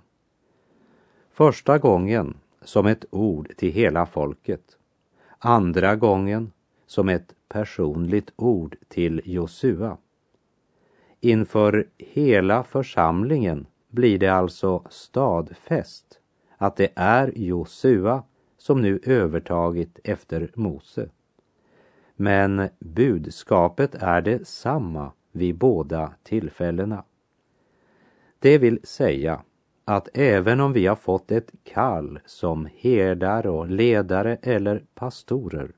Första 1.32 1.78
gången 1.78 2.38
som 2.62 2.88
ett 2.88 3.06
ord 3.10 3.52
till 3.58 3.72
hela 3.72 4.06
folket. 4.06 4.78
Andra 5.40 5.96
gången 5.96 6.52
som 6.86 7.10
ett 7.10 7.36
personligt 7.50 8.32
ord 8.36 8.76
till 8.88 9.22
Josua. 9.26 9.98
Inför 11.20 11.88
hela 11.98 12.64
församlingen 12.64 13.66
blir 13.90 14.20
det 14.20 14.28
alltså 14.28 14.84
stadfäst 14.90 16.20
att 16.58 16.76
det 16.76 16.92
är 16.96 17.34
Josua 17.36 18.24
som 18.58 18.82
nu 18.82 19.00
övertagit 19.04 20.00
efter 20.04 20.52
Mose. 20.56 21.10
Men 22.22 22.70
budskapet 22.80 23.96
är 23.96 24.22
detsamma 24.22 25.12
vid 25.32 25.58
båda 25.58 26.14
tillfällena. 26.24 27.04
Det 28.40 28.58
vill 28.58 28.80
säga 28.84 29.42
att 29.86 30.10
även 30.14 30.60
om 30.60 30.74
vi 30.74 30.88
har 30.88 30.96
fått 30.96 31.32
ett 31.32 31.52
kall 31.64 32.20
som 32.26 32.68
herdar 32.76 33.48
och 33.48 33.70
ledare 33.70 34.38
eller 34.42 34.84
pastorer 34.94 35.72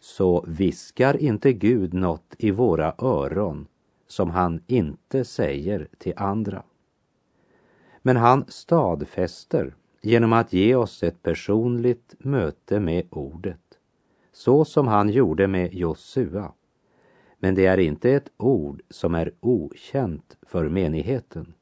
så 0.00 0.44
viskar 0.48 1.16
inte 1.16 1.52
Gud 1.52 1.94
något 1.94 2.34
i 2.38 2.50
våra 2.50 2.94
öron 2.98 3.66
som 4.06 4.30
han 4.30 4.60
inte 4.66 5.24
säger 5.24 5.88
till 5.98 6.14
andra. 6.16 6.62
Men 8.02 8.16
han 8.16 8.44
stadfäster 8.48 9.74
genom 10.02 10.32
att 10.32 10.52
ge 10.52 10.74
oss 10.74 11.02
ett 11.02 11.22
personligt 11.22 12.14
möte 12.18 12.80
med 12.80 13.06
ordet, 13.10 13.67
så 14.38 14.64
som 14.64 14.88
han 14.88 15.10
gjorde 15.10 15.46
med 15.46 15.74
Josua. 15.74 16.52
Men 17.38 17.54
det 17.54 17.66
är 17.66 17.78
inte 17.78 18.10
ett 18.10 18.30
ord 18.36 18.82
som 18.90 19.14
är 19.14 19.32
okänt 19.40 20.36
för 20.42 20.68
menigheten. 20.68 21.54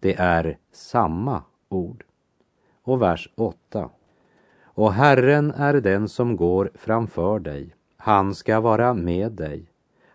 Det 0.00 0.14
är 0.14 0.58
samma 0.72 1.42
ord. 1.68 2.04
Och 2.82 3.02
vers 3.02 3.28
8. 3.34 3.90
Och 4.64 4.92
Herren 4.92 5.50
är 5.50 5.74
den 5.74 6.08
som 6.08 6.36
går 6.36 6.70
framför 6.74 7.38
dig. 7.38 7.74
Han 7.96 8.34
ska 8.34 8.60
vara 8.60 8.94
med 8.94 9.32
dig. 9.32 9.66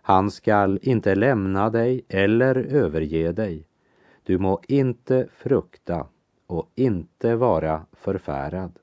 Han 0.01 0.31
skall 0.31 0.79
inte 0.81 1.15
lämna 1.15 1.69
dig 1.69 2.05
eller 2.09 2.55
överge 2.55 3.31
dig. 3.31 3.67
Du 4.24 4.38
må 4.38 4.62
inte 4.67 5.27
frukta 5.31 6.07
och 6.47 6.71
inte 6.75 7.36
vara 7.36 7.86
förfärad. 7.91 8.79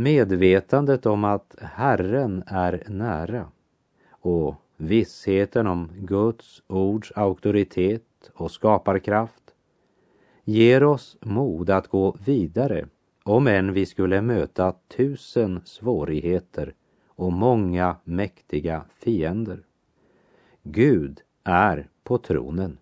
Medvetandet 0.00 1.06
om 1.06 1.24
att 1.24 1.56
Herren 1.60 2.42
är 2.46 2.82
nära 2.88 3.48
och 4.10 4.54
vissheten 4.76 5.66
om 5.66 5.88
Guds 5.96 6.62
ords 6.66 7.12
auktoritet 7.16 8.30
och 8.34 8.50
skaparkraft 8.50 9.54
ger 10.44 10.84
oss 10.84 11.16
mod 11.20 11.70
att 11.70 11.88
gå 11.88 12.16
vidare 12.24 12.86
om 13.24 13.46
än 13.46 13.72
vi 13.72 13.86
skulle 13.86 14.22
möta 14.22 14.74
tusen 14.88 15.60
svårigheter 15.64 16.74
och 17.06 17.32
många 17.32 17.96
mäktiga 18.04 18.84
fiender. 18.98 19.62
Gud 20.62 21.20
är 21.44 21.88
på 22.04 22.18
tronen 22.18 22.78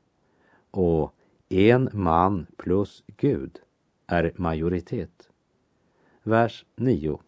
och 0.71 1.15
en 1.49 1.89
man 1.93 2.47
plus 2.57 3.05
Gud 3.17 3.59
är 4.07 4.33
majoritet. 4.37 5.28
Vers 6.29 6.65
9. 6.77 7.19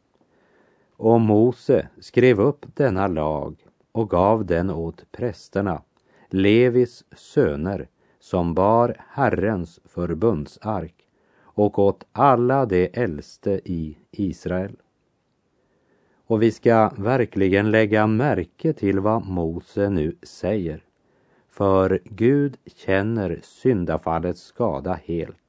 Och 0.96 1.20
Mose 1.20 1.88
skrev 2.00 2.40
upp 2.40 2.66
denna 2.74 3.06
lag 3.06 3.66
och 3.92 4.10
gav 4.10 4.46
den 4.46 4.70
åt 4.70 5.12
prästerna, 5.12 5.82
Levis 6.28 7.04
söner, 7.16 7.88
som 8.18 8.54
bar 8.54 8.96
Herrens 9.08 9.80
förbundsark 9.84 10.94
och 11.42 11.78
åt 11.78 12.04
alla 12.12 12.66
de 12.66 12.90
äldste 12.92 13.60
i 13.64 13.98
Israel. 14.10 14.76
Och 16.26 16.42
vi 16.42 16.52
ska 16.52 16.90
verkligen 16.96 17.70
lägga 17.70 18.06
märke 18.06 18.72
till 18.72 19.00
vad 19.00 19.26
Mose 19.26 19.90
nu 19.90 20.16
säger. 20.22 20.84
För 21.48 22.00
Gud 22.04 22.56
känner 22.66 23.40
syndafallets 23.42 24.42
skada 24.42 25.00
helt 25.04 25.39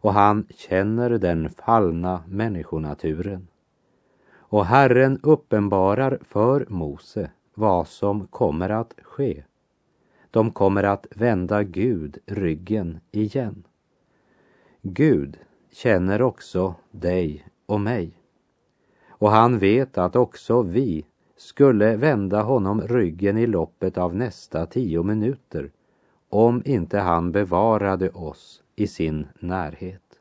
och 0.00 0.12
han 0.12 0.46
känner 0.50 1.10
den 1.10 1.50
fallna 1.50 2.22
människonaturen. 2.28 3.48
Och 4.32 4.66
Herren 4.66 5.20
uppenbarar 5.22 6.18
för 6.22 6.66
Mose 6.68 7.30
vad 7.54 7.88
som 7.88 8.26
kommer 8.26 8.68
att 8.68 8.94
ske. 9.02 9.42
De 10.30 10.50
kommer 10.50 10.82
att 10.82 11.06
vända 11.10 11.62
Gud 11.62 12.18
ryggen 12.26 13.00
igen. 13.10 13.64
Gud 14.82 15.38
känner 15.72 16.22
också 16.22 16.74
dig 16.90 17.46
och 17.66 17.80
mig. 17.80 18.12
Och 19.08 19.30
han 19.30 19.58
vet 19.58 19.98
att 19.98 20.16
också 20.16 20.62
vi 20.62 21.06
skulle 21.36 21.96
vända 21.96 22.42
honom 22.42 22.80
ryggen 22.80 23.38
i 23.38 23.46
loppet 23.46 23.98
av 23.98 24.16
nästa 24.16 24.66
tio 24.66 25.02
minuter 25.02 25.70
om 26.28 26.62
inte 26.64 26.98
han 26.98 27.32
bevarade 27.32 28.10
oss 28.10 28.62
i 28.80 28.86
sin 28.86 29.26
närhet. 29.38 30.20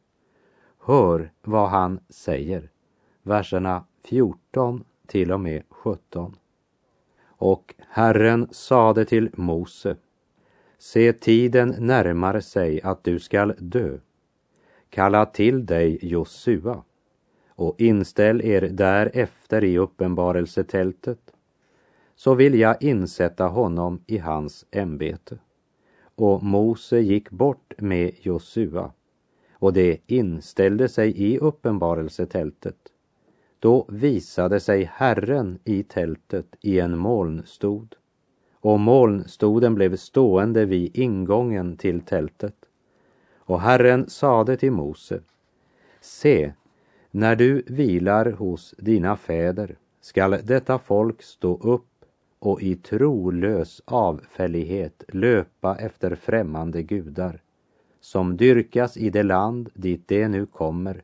Hör 0.80 1.32
vad 1.42 1.70
han 1.70 2.00
säger, 2.10 2.70
verserna 3.24 3.84
14 4.04 4.84
till 5.08 5.32
och 5.32 5.40
med 5.40 5.64
17. 5.70 6.36
Och 7.26 7.76
Herren 7.90 8.48
sade 8.52 9.06
till 9.06 9.30
Mose, 9.34 9.96
se 10.78 11.14
tiden 11.14 11.76
närmar 11.80 12.40
sig 12.40 12.82
att 12.82 13.04
du 13.04 13.20
skall 13.20 13.54
dö. 13.58 13.98
Kalla 14.90 15.26
till 15.26 15.66
dig 15.66 16.00
Josua 16.02 16.84
och 17.50 17.82
inställ 17.82 18.42
er 18.42 18.62
därefter 18.62 19.64
i 19.64 19.78
uppenbarelsetältet, 19.78 21.34
så 22.16 22.34
vill 22.34 22.60
jag 22.60 22.84
insätta 22.84 23.48
honom 23.48 24.04
i 24.08 24.18
hans 24.18 24.66
ämbete. 24.72 25.38
Och 26.20 26.44
Mose 26.44 27.00
gick 27.00 27.30
bort 27.30 27.74
med 27.78 28.12
Josua, 28.22 28.92
och 29.54 29.74
det 29.74 29.98
inställde 30.08 30.90
sig 30.90 31.22
i 31.22 31.38
uppenbarelsetältet. 31.38 32.76
Då 33.60 33.86
visade 33.90 34.60
sig 34.60 34.84
Herren 34.94 35.60
i 35.64 35.84
tältet 35.84 36.56
i 36.62 36.80
en 36.80 36.98
molnstod, 36.98 37.96
och 38.54 38.80
molnstoden 38.80 39.76
blev 39.76 39.96
stående 39.96 40.66
vid 40.66 40.98
ingången 40.98 41.78
till 41.78 42.02
tältet. 42.02 42.56
Och 43.38 43.62
Herren 43.62 44.10
sade 44.10 44.58
till 44.58 44.72
Mose, 44.72 45.20
se, 46.02 46.54
när 47.12 47.36
du 47.36 47.64
vilar 47.68 48.32
hos 48.32 48.76
dina 48.78 49.18
fäder 49.18 49.76
skall 50.02 50.38
detta 50.44 50.80
folk 50.80 51.22
stå 51.22 51.58
upp 51.58 51.89
och 52.40 52.62
i 52.62 52.76
trolös 52.76 53.82
avfällighet 53.86 55.04
löpa 55.08 55.76
efter 55.76 56.16
främmande 56.16 56.84
gudar 56.84 57.42
som 58.00 58.38
dyrkas 58.38 58.98
i 58.98 59.10
det 59.10 59.24
land 59.24 59.70
dit 59.74 60.08
det 60.08 60.28
nu 60.28 60.46
kommer 60.46 61.04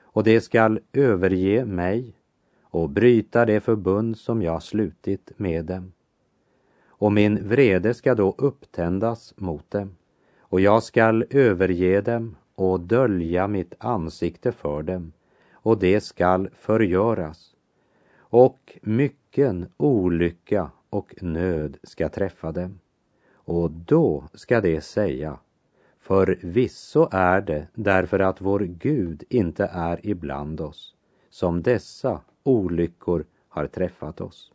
och 0.00 0.24
det 0.24 0.40
skall 0.40 0.80
överge 0.92 1.64
mig 1.64 2.14
och 2.62 2.90
bryta 2.90 3.44
det 3.46 3.60
förbund 3.60 4.18
som 4.18 4.42
jag 4.42 4.62
slutit 4.62 5.32
med 5.36 5.64
dem. 5.64 5.92
Och 6.86 7.12
min 7.12 7.48
vrede 7.48 7.94
ska 7.94 8.14
då 8.14 8.34
upptändas 8.38 9.34
mot 9.36 9.70
dem 9.70 9.96
och 10.38 10.60
jag 10.60 10.82
skall 10.82 11.24
överge 11.30 12.00
dem 12.00 12.36
och 12.54 12.80
dölja 12.80 13.48
mitt 13.48 13.74
ansikte 13.78 14.52
för 14.52 14.82
dem 14.82 15.12
och 15.52 15.78
det 15.78 16.00
skall 16.00 16.48
förgöras. 16.52 17.54
Och 18.30 18.78
mycken 18.82 19.66
olycka 19.76 20.70
och 20.90 21.22
nöd 21.22 21.76
ska 21.82 22.08
träffa 22.08 22.52
dem. 22.52 22.78
Och 23.32 23.70
då 23.70 24.24
ska 24.34 24.60
de 24.60 24.80
säga, 24.80 25.38
förvisso 25.98 27.08
är 27.10 27.40
det 27.40 27.66
därför 27.74 28.18
att 28.18 28.40
vår 28.40 28.60
Gud 28.60 29.24
inte 29.28 29.64
är 29.72 30.06
ibland 30.06 30.60
oss, 30.60 30.94
som 31.30 31.62
dessa 31.62 32.20
olyckor 32.42 33.24
har 33.48 33.66
träffat 33.66 34.20
oss. 34.20 34.52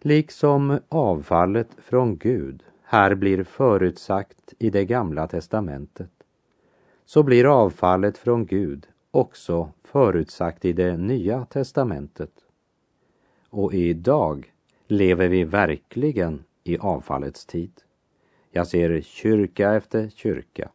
Liksom 0.00 0.78
avfallet 0.88 1.68
från 1.78 2.16
Gud 2.16 2.62
här 2.82 3.14
blir 3.14 3.44
förutsagt 3.44 4.54
i 4.58 4.70
det 4.70 4.84
gamla 4.84 5.26
testamentet, 5.26 6.10
så 7.04 7.22
blir 7.22 7.62
avfallet 7.62 8.18
från 8.18 8.46
Gud 8.46 8.86
också 9.10 9.70
förutsagt 9.94 10.64
i 10.64 10.72
det 10.72 10.96
nya 10.96 11.44
testamentet. 11.44 12.30
Och 13.50 13.74
idag 13.74 14.52
lever 14.86 15.28
vi 15.28 15.44
verkligen 15.44 16.44
i 16.64 16.78
avfallets 16.78 17.46
tid. 17.46 17.72
Jag 18.50 18.66
ser 18.66 19.00
kyrka 19.00 19.74
efter 19.74 20.08
kyrka, 20.08 20.70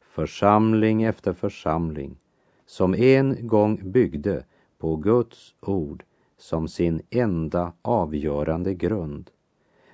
församling 0.00 1.02
efter 1.02 1.32
församling 1.32 2.16
som 2.66 2.94
en 2.94 3.46
gång 3.46 3.90
byggde 3.90 4.44
på 4.78 4.96
Guds 4.96 5.54
ord 5.60 6.04
som 6.38 6.68
sin 6.68 7.02
enda 7.10 7.72
avgörande 7.82 8.74
grund, 8.74 9.30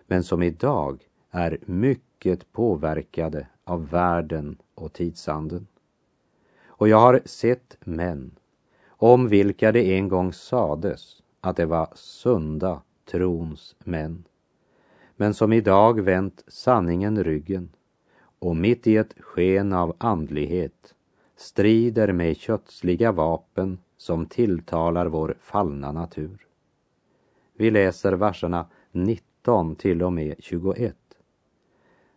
men 0.06 0.24
som 0.24 0.42
idag 0.42 1.08
är 1.30 1.58
mycket 1.66 2.52
påverkade 2.52 3.46
av 3.64 3.88
världen 3.88 4.58
och 4.74 4.92
tidsanden. 4.92 5.66
Och 6.66 6.88
jag 6.88 7.00
har 7.00 7.20
sett 7.24 7.76
män 7.80 8.30
om 8.96 9.28
vilka 9.28 9.72
det 9.72 9.94
en 9.94 10.08
gång 10.08 10.32
sades 10.32 11.22
att 11.40 11.56
det 11.56 11.66
var 11.66 11.88
sunda 11.94 12.82
trons 13.10 13.76
män, 13.78 14.24
men 15.16 15.34
som 15.34 15.52
idag 15.52 16.00
vänt 16.00 16.44
sanningen 16.48 17.24
ryggen 17.24 17.68
och 18.38 18.56
mitt 18.56 18.86
i 18.86 18.96
ett 18.96 19.14
sken 19.20 19.72
av 19.72 19.96
andlighet 19.98 20.94
strider 21.36 22.12
med 22.12 22.36
kötsliga 22.36 23.12
vapen 23.12 23.78
som 23.96 24.26
tilltalar 24.26 25.06
vår 25.06 25.36
fallna 25.40 25.92
natur. 25.92 26.46
Vi 27.54 27.70
läser 27.70 28.12
verserna 28.12 28.66
19 28.92 29.76
till 29.76 30.02
och 30.02 30.12
med 30.12 30.34
21. 30.38 30.96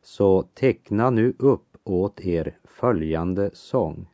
Så 0.02 0.42
teckna 0.42 1.10
nu 1.10 1.34
upp 1.40 1.78
åt 1.84 2.22
er 2.22 2.58
följande 2.64 3.50
sång. 3.54 4.08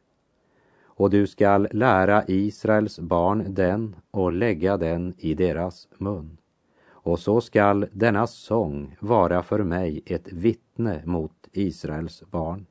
Och 0.96 1.10
du 1.10 1.28
skall 1.28 1.68
lära 1.72 2.24
Israels 2.28 3.00
barn 3.00 3.46
den 3.50 3.96
och 4.12 4.34
lägga 4.34 4.78
den 4.78 5.14
i 5.18 5.34
deras 5.34 5.88
mun. 5.98 6.38
Och 6.90 7.20
så 7.20 7.42
skall 7.42 7.88
denna 7.92 8.28
sång 8.28 8.96
vara 9.00 9.44
för 9.44 9.64
mig 9.64 10.02
ett 10.06 10.34
vittne 10.34 11.02
mot 11.06 11.48
Israels 11.52 12.24
barn. 12.32 12.66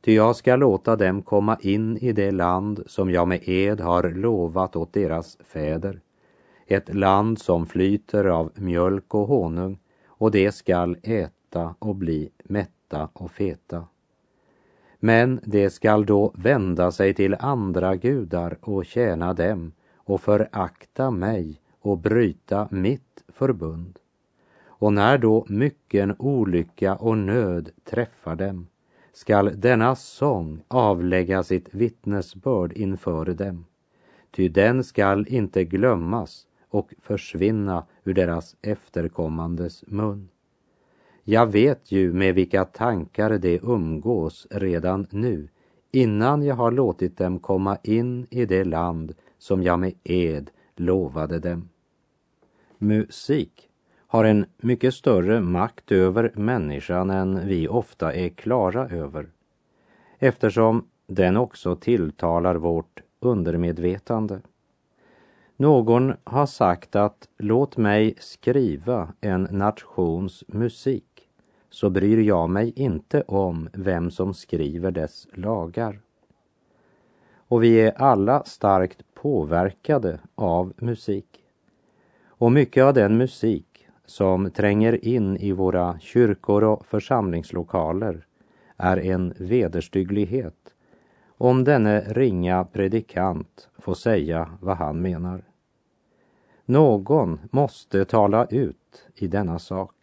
Ty 0.00 0.14
jag 0.14 0.36
ska 0.36 0.56
låta 0.56 0.96
dem 0.96 1.22
komma 1.22 1.58
in 1.60 1.96
i 1.96 2.12
det 2.12 2.30
land 2.30 2.82
som 2.86 3.10
jag 3.10 3.28
med 3.28 3.48
ed 3.48 3.80
har 3.80 4.10
lovat 4.10 4.76
åt 4.76 4.92
deras 4.92 5.38
fäder, 5.44 6.00
ett 6.66 6.94
land 6.94 7.38
som 7.38 7.66
flyter 7.66 8.24
av 8.24 8.52
mjölk 8.54 9.14
och 9.14 9.26
honung, 9.26 9.78
och 10.06 10.30
det 10.30 10.52
skall 10.52 10.96
äta 11.02 11.74
och 11.78 11.96
bli 11.96 12.30
mätta 12.44 13.08
och 13.12 13.30
feta. 13.30 13.84
Men 15.06 15.40
det 15.44 15.70
skall 15.70 16.06
då 16.06 16.32
vända 16.34 16.92
sig 16.92 17.14
till 17.14 17.36
andra 17.38 17.96
gudar 17.96 18.58
och 18.60 18.86
tjäna 18.86 19.34
dem 19.34 19.72
och 19.96 20.20
förakta 20.20 21.10
mig 21.10 21.60
och 21.80 21.98
bryta 21.98 22.68
mitt 22.70 23.24
förbund. 23.28 23.98
Och 24.66 24.92
när 24.92 25.18
då 25.18 25.46
mycken 25.48 26.14
olycka 26.18 26.96
och 26.96 27.18
nöd 27.18 27.70
träffar 27.84 28.36
dem 28.36 28.66
skall 29.12 29.60
denna 29.60 29.96
sång 29.96 30.62
avlägga 30.68 31.42
sitt 31.42 31.74
vittnesbörd 31.74 32.72
inför 32.72 33.24
dem. 33.24 33.64
Ty 34.30 34.48
den 34.48 34.84
skall 34.84 35.26
inte 35.28 35.64
glömmas 35.64 36.46
och 36.68 36.94
försvinna 37.02 37.86
ur 38.04 38.14
deras 38.14 38.56
efterkommandes 38.62 39.84
mun. 39.86 40.28
Jag 41.28 41.46
vet 41.46 41.92
ju 41.92 42.12
med 42.12 42.34
vilka 42.34 42.64
tankar 42.64 43.38
de 43.38 43.60
umgås 43.62 44.46
redan 44.50 45.06
nu, 45.10 45.48
innan 45.90 46.42
jag 46.42 46.54
har 46.54 46.70
låtit 46.70 47.18
dem 47.18 47.38
komma 47.38 47.78
in 47.82 48.26
i 48.30 48.44
det 48.46 48.64
land 48.64 49.14
som 49.38 49.62
jag 49.62 49.78
med 49.78 49.92
ed 50.04 50.50
lovade 50.76 51.38
dem. 51.38 51.68
Musik 52.78 53.68
har 54.06 54.24
en 54.24 54.46
mycket 54.56 54.94
större 54.94 55.40
makt 55.40 55.92
över 55.92 56.32
människan 56.34 57.10
än 57.10 57.46
vi 57.48 57.68
ofta 57.68 58.12
är 58.12 58.28
klara 58.28 58.88
över, 58.88 59.28
eftersom 60.18 60.88
den 61.06 61.36
också 61.36 61.76
tilltalar 61.76 62.54
vårt 62.54 63.02
undermedvetande. 63.20 64.40
Någon 65.56 66.12
har 66.24 66.46
sagt 66.46 66.96
att 66.96 67.28
låt 67.38 67.76
mig 67.76 68.14
skriva 68.18 69.12
en 69.20 69.42
nations 69.42 70.44
musik 70.48 71.15
så 71.76 71.90
bryr 71.90 72.18
jag 72.18 72.50
mig 72.50 72.72
inte 72.76 73.22
om 73.22 73.68
vem 73.72 74.10
som 74.10 74.34
skriver 74.34 74.90
dess 74.90 75.28
lagar. 75.32 76.00
Och 77.48 77.62
vi 77.62 77.80
är 77.80 78.02
alla 78.02 78.44
starkt 78.44 79.14
påverkade 79.14 80.20
av 80.34 80.72
musik. 80.76 81.44
Och 82.26 82.52
mycket 82.52 82.84
av 82.84 82.94
den 82.94 83.16
musik 83.16 83.86
som 84.06 84.50
tränger 84.50 85.04
in 85.04 85.36
i 85.36 85.52
våra 85.52 85.98
kyrkor 85.98 86.64
och 86.64 86.86
församlingslokaler 86.86 88.26
är 88.76 88.96
en 88.96 89.34
vederstygglighet 89.38 90.74
om 91.38 91.64
denne 91.64 92.00
ringa 92.00 92.64
predikant 92.64 93.68
får 93.78 93.94
säga 93.94 94.50
vad 94.60 94.76
han 94.76 95.02
menar. 95.02 95.44
Någon 96.64 97.40
måste 97.50 98.04
tala 98.04 98.46
ut 98.46 99.08
i 99.14 99.28
denna 99.28 99.58
sak. 99.58 99.95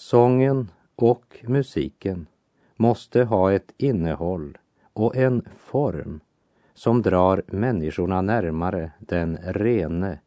Sången 0.00 0.70
och 0.96 1.44
musiken 1.48 2.26
måste 2.76 3.24
ha 3.24 3.52
ett 3.52 3.72
innehåll 3.76 4.58
och 4.92 5.16
en 5.16 5.48
form 5.58 6.20
som 6.74 7.02
drar 7.02 7.42
människorna 7.46 8.22
närmare 8.22 8.90
den 8.98 9.36
rene, 9.36 10.18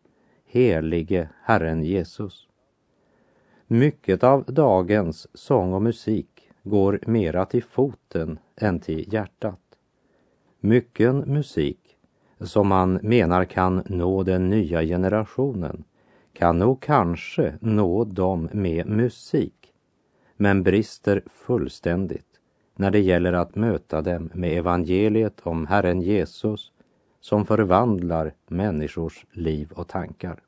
helige 0.45 1.29
Herren 1.43 1.83
Jesus. 1.83 2.47
Mycket 3.67 4.23
av 4.23 4.43
dagens 4.47 5.27
sång 5.33 5.73
och 5.73 5.81
musik 5.81 6.49
går 6.63 6.99
mera 7.07 7.45
till 7.45 7.63
foten 7.63 8.39
än 8.55 8.79
till 8.79 9.13
hjärtat. 9.13 9.77
Mycken 10.59 11.17
musik 11.17 11.97
som 12.39 12.67
man 12.67 12.99
menar 13.03 13.45
kan 13.45 13.83
nå 13.85 14.23
den 14.23 14.49
nya 14.49 14.81
generationen 14.83 15.83
kan 16.33 16.59
nog 16.59 16.81
kanske 16.81 17.57
nå 17.61 18.03
dem 18.03 18.49
med 18.51 18.87
musik, 18.87 19.60
men 20.41 20.63
brister 20.63 21.21
fullständigt 21.25 22.39
när 22.75 22.91
det 22.91 22.99
gäller 22.99 23.33
att 23.33 23.55
möta 23.55 24.01
dem 24.01 24.29
med 24.33 24.57
evangeliet 24.57 25.39
om 25.43 25.67
Herren 25.67 26.01
Jesus 26.01 26.71
som 27.19 27.45
förvandlar 27.45 28.33
människors 28.47 29.25
liv 29.31 29.71
och 29.71 29.87
tankar. 29.87 30.39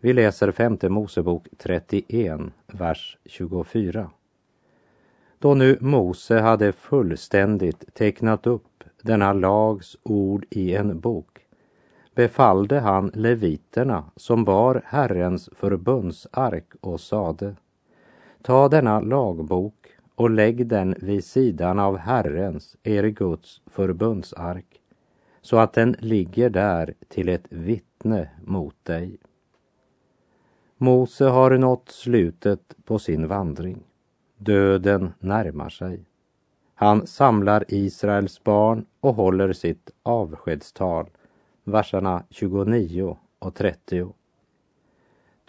Vi 0.00 0.12
läser 0.12 0.52
femte 0.52 0.88
Mosebok 0.88 1.48
31, 1.58 2.40
vers 2.66 3.18
24. 3.24 4.10
Då 5.38 5.54
nu 5.54 5.78
Mose 5.80 6.40
hade 6.40 6.72
fullständigt 6.72 7.94
tecknat 7.94 8.46
upp 8.46 8.84
denna 9.02 9.32
lags 9.32 9.96
ord 10.02 10.46
i 10.50 10.74
en 10.74 11.00
bok 11.00 11.46
befallde 12.14 12.80
han 12.80 13.10
leviterna 13.14 14.04
som 14.16 14.44
bar 14.44 14.82
Herrens 14.84 15.50
förbundsark 15.52 16.72
och 16.80 17.00
sade 17.00 17.54
Ta 18.42 18.68
denna 18.68 19.00
lagbok 19.00 19.88
och 20.14 20.30
lägg 20.30 20.66
den 20.66 20.94
vid 21.00 21.24
sidan 21.24 21.78
av 21.78 21.96
Herrens, 21.96 22.76
er 22.82 23.04
Guds 23.04 23.62
förbundsark 23.66 24.80
så 25.48 25.56
att 25.56 25.72
den 25.72 25.96
ligger 25.98 26.50
där 26.50 26.94
till 27.08 27.28
ett 27.28 27.46
vittne 27.48 28.30
mot 28.44 28.84
dig. 28.84 29.18
Mose 30.76 31.24
har 31.24 31.58
nått 31.58 31.88
slutet 31.88 32.74
på 32.84 32.98
sin 32.98 33.28
vandring. 33.28 33.82
Döden 34.36 35.12
närmar 35.18 35.68
sig. 35.68 36.04
Han 36.74 37.06
samlar 37.06 37.64
Israels 37.68 38.44
barn 38.44 38.86
och 39.00 39.14
håller 39.14 39.52
sitt 39.52 39.90
avskedstal, 40.02 41.10
verserna 41.64 42.24
29 42.30 43.16
och 43.38 43.54
30. 43.54 44.12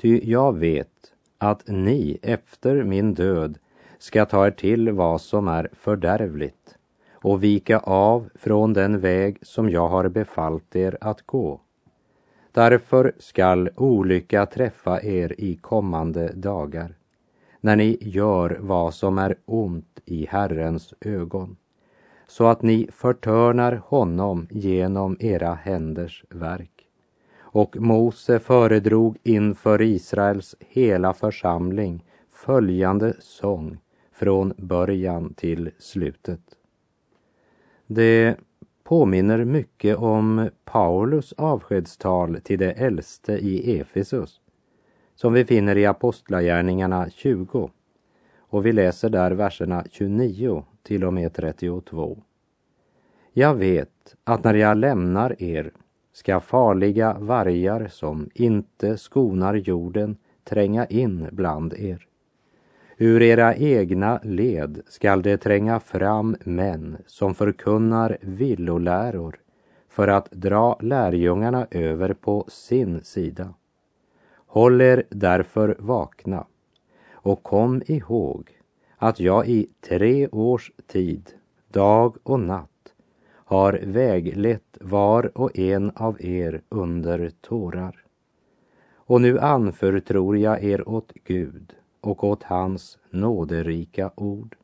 Ty 0.02 0.21
jag 0.23 0.58
vet 0.58 1.13
att 1.39 1.63
ni 1.67 2.19
efter 2.21 2.84
min 2.84 3.13
död 3.13 3.58
ska 3.97 4.25
ta 4.25 4.47
er 4.47 4.52
till 4.52 4.91
vad 4.91 5.21
som 5.21 5.47
är 5.47 5.69
fördärvligt 5.73 6.75
och 7.12 7.43
vika 7.43 7.80
av 7.80 8.30
från 8.36 8.73
den 8.73 8.99
väg 8.99 9.39
som 9.41 9.69
jag 9.69 9.88
har 9.88 10.10
befallt 10.10 10.75
er 10.75 10.97
att 11.02 11.21
gå. 11.21 11.62
Därför 12.52 13.13
skall 13.19 13.69
olycka 13.75 14.45
träffa 14.45 15.02
er 15.02 15.36
i 15.38 15.56
kommande 15.56 16.32
dagar 16.34 16.95
när 17.62 17.75
ni 17.75 17.97
gör 18.02 18.58
vad 18.60 18.93
som 18.93 19.17
är 19.17 19.36
ont 19.45 19.99
i 20.06 20.25
Herrens 20.25 20.93
ögon, 21.02 21.58
så 22.28 22.47
att 22.47 22.62
ni 22.62 22.88
förtörnar 22.91 23.82
honom 23.86 24.47
genom 24.49 25.17
era 25.19 25.54
händers 25.54 26.25
verk. 26.30 26.79
Och 27.52 27.78
Mose 27.78 28.40
föredrog 28.40 29.18
inför 29.24 29.82
Israels 29.82 30.56
hela 30.60 31.14
församling 31.14 32.06
följande 32.32 33.14
sång 33.20 33.78
från 34.12 34.54
början 34.58 35.34
till 35.34 35.72
slutet. 35.78 36.42
Det 37.88 38.38
påminner 38.84 39.46
mycket 39.46 39.98
om 39.98 40.50
Paulus 40.66 41.34
avskedstal 41.34 42.42
till 42.44 42.60
de 42.60 42.66
äldste 42.66 43.34
i 43.34 43.80
Efesus 43.80 44.42
som 45.16 45.34
vi 45.34 45.46
finner 45.46 45.78
i 45.78 45.86
Apostlagärningarna 45.86 47.10
20 47.10 47.70
och 48.38 48.66
vi 48.66 48.72
läser 48.72 49.10
där 49.10 49.32
verserna 49.32 49.84
29 49.92 50.64
till 50.84 51.04
och 51.04 51.14
med 51.14 51.34
32. 51.34 52.18
Jag 53.34 53.56
vet 53.56 54.16
att 54.24 54.44
när 54.44 54.54
jag 54.54 54.78
lämnar 54.78 55.44
er 55.44 55.72
ska 56.13 56.39
farliga 56.39 57.13
vargar 57.19 57.88
som 57.88 58.30
inte 58.34 58.98
skonar 58.98 59.54
jorden 59.54 60.17
tränga 60.43 60.86
in 60.86 61.28
bland 61.32 61.74
er. 61.74 62.08
Ur 62.98 63.22
era 63.22 63.56
egna 63.56 64.19
led 64.24 64.82
skall 64.88 65.22
det 65.22 65.38
tränga 65.38 65.80
fram 65.80 66.36
män 66.43 66.98
som 67.06 67.36
förkunnar 67.36 68.17
villoläror 68.22 69.39
för 69.89 70.08
att 70.08 70.32
dra 70.32 70.78
lärjungarna 70.82 71.67
över 71.72 72.13
på 72.13 72.45
sin 72.48 73.04
sida. 73.04 73.54
Håll 74.45 74.82
er 74.82 75.04
därför 75.10 75.76
vakna 75.80 76.45
och 77.12 77.43
kom 77.43 77.82
ihåg 77.86 78.50
att 78.98 79.19
jag 79.19 79.48
i 79.48 79.69
tre 79.89 80.28
års 80.28 80.72
tid, 80.88 81.32
dag 81.67 82.17
och 82.24 82.39
natt, 82.39 82.69
har 83.50 83.80
väglett 83.84 84.78
var 84.82 85.38
och 85.38 85.60
en 85.60 85.92
av 85.96 86.26
er 86.26 86.62
under 86.70 87.32
tårar. 87.42 88.04
Och 88.94 89.22
nu 89.22 89.40
anförtror 89.40 90.38
jag 90.38 90.64
er 90.64 90.90
åt 90.90 91.14
Gud 91.24 91.74
och 92.02 92.24
åt 92.24 92.44
hans 92.44 92.98
nåderika 93.10 94.12
ord, 94.16 94.56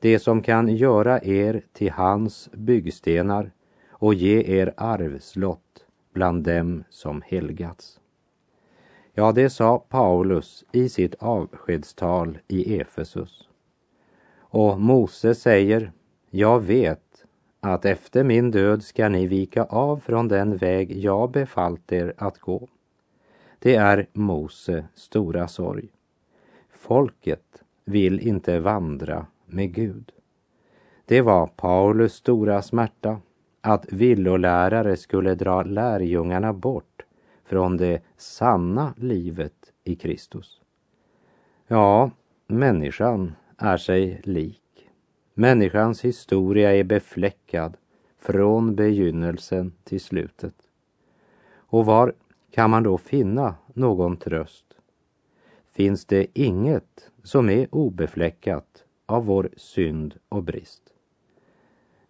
det 0.00 0.18
som 0.18 0.42
kan 0.42 0.68
göra 0.68 1.20
er 1.22 1.62
till 1.72 1.90
hans 1.90 2.50
byggstenar 2.52 3.50
och 3.90 4.14
ge 4.14 4.58
er 4.58 4.74
arvslott 4.76 5.86
bland 6.12 6.44
dem 6.44 6.84
som 6.90 7.22
helgats. 7.26 8.00
Ja, 9.12 9.32
det 9.32 9.50
sa 9.50 9.78
Paulus 9.78 10.64
i 10.72 10.88
sitt 10.88 11.14
avskedstal 11.14 12.38
i 12.48 12.80
Efesus. 12.80 13.48
Och 14.38 14.80
Mose 14.80 15.34
säger, 15.34 15.92
jag 16.30 16.60
vet 16.60 17.09
att 17.60 17.84
efter 17.84 18.24
min 18.24 18.50
död 18.50 18.82
ska 18.82 19.08
ni 19.08 19.26
vika 19.26 19.64
av 19.64 19.96
från 19.96 20.28
den 20.28 20.56
väg 20.56 20.92
jag 20.92 21.30
befallt 21.30 21.92
er 21.92 22.14
att 22.16 22.38
gå. 22.38 22.68
Det 23.58 23.74
är 23.74 24.06
Mose 24.12 24.84
stora 24.94 25.48
sorg. 25.48 25.88
Folket 26.70 27.62
vill 27.84 28.20
inte 28.20 28.60
vandra 28.60 29.26
med 29.46 29.74
Gud. 29.74 30.12
Det 31.04 31.20
var 31.20 31.46
Paulus 31.46 32.14
stora 32.14 32.62
smärta 32.62 33.20
att 33.60 33.92
villolärare 33.92 34.96
skulle 34.96 35.34
dra 35.34 35.62
lärjungarna 35.62 36.52
bort 36.52 37.02
från 37.44 37.76
det 37.76 38.02
sanna 38.16 38.94
livet 38.96 39.72
i 39.84 39.96
Kristus. 39.96 40.60
Ja, 41.66 42.10
människan 42.46 43.34
är 43.56 43.76
sig 43.76 44.20
lik. 44.24 44.62
Människans 45.40 46.04
historia 46.04 46.76
är 46.76 46.84
befläckad 46.84 47.76
från 48.18 48.74
begynnelsen 48.74 49.72
till 49.84 50.00
slutet. 50.00 50.54
Och 51.52 51.86
var 51.86 52.14
kan 52.50 52.70
man 52.70 52.82
då 52.82 52.98
finna 52.98 53.54
någon 53.74 54.16
tröst? 54.16 54.66
Finns 55.72 56.04
det 56.04 56.26
inget 56.34 57.10
som 57.22 57.50
är 57.50 57.74
obefläckat 57.74 58.84
av 59.06 59.24
vår 59.24 59.50
synd 59.56 60.14
och 60.28 60.42
brist? 60.42 60.82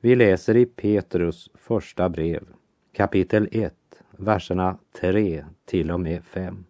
Vi 0.01 0.17
läser 0.17 0.57
i 0.57 0.67
Petrus 0.67 1.51
första 1.55 2.09
brev, 2.09 2.45
kapitel 2.93 3.49
1, 3.53 3.75
verserna 4.11 4.79
3 5.01 5.45
till 5.65 5.91
och 5.91 6.01
med 6.01 6.25
5. 6.25 6.65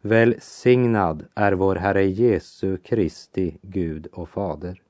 Välsignad 0.00 1.24
är 1.34 1.52
vår 1.52 1.76
Herre 1.76 2.04
Jesu 2.04 2.76
Kristi 2.76 3.58
Gud 3.62 4.06
och 4.06 4.28
Fader. 4.28 4.82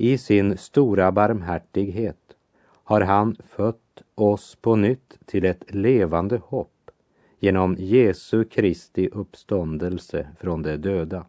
I 0.00 0.18
sin 0.18 0.56
stora 0.56 1.12
barmhärtighet 1.12 2.36
har 2.84 3.00
han 3.00 3.36
fött 3.46 4.02
oss 4.14 4.56
på 4.60 4.76
nytt 4.76 5.18
till 5.26 5.44
ett 5.44 5.74
levande 5.74 6.40
hopp 6.44 6.90
genom 7.38 7.76
Jesu 7.78 8.44
Kristi 8.44 9.08
uppståndelse 9.12 10.28
från 10.40 10.62
de 10.62 10.76
döda, 10.76 11.26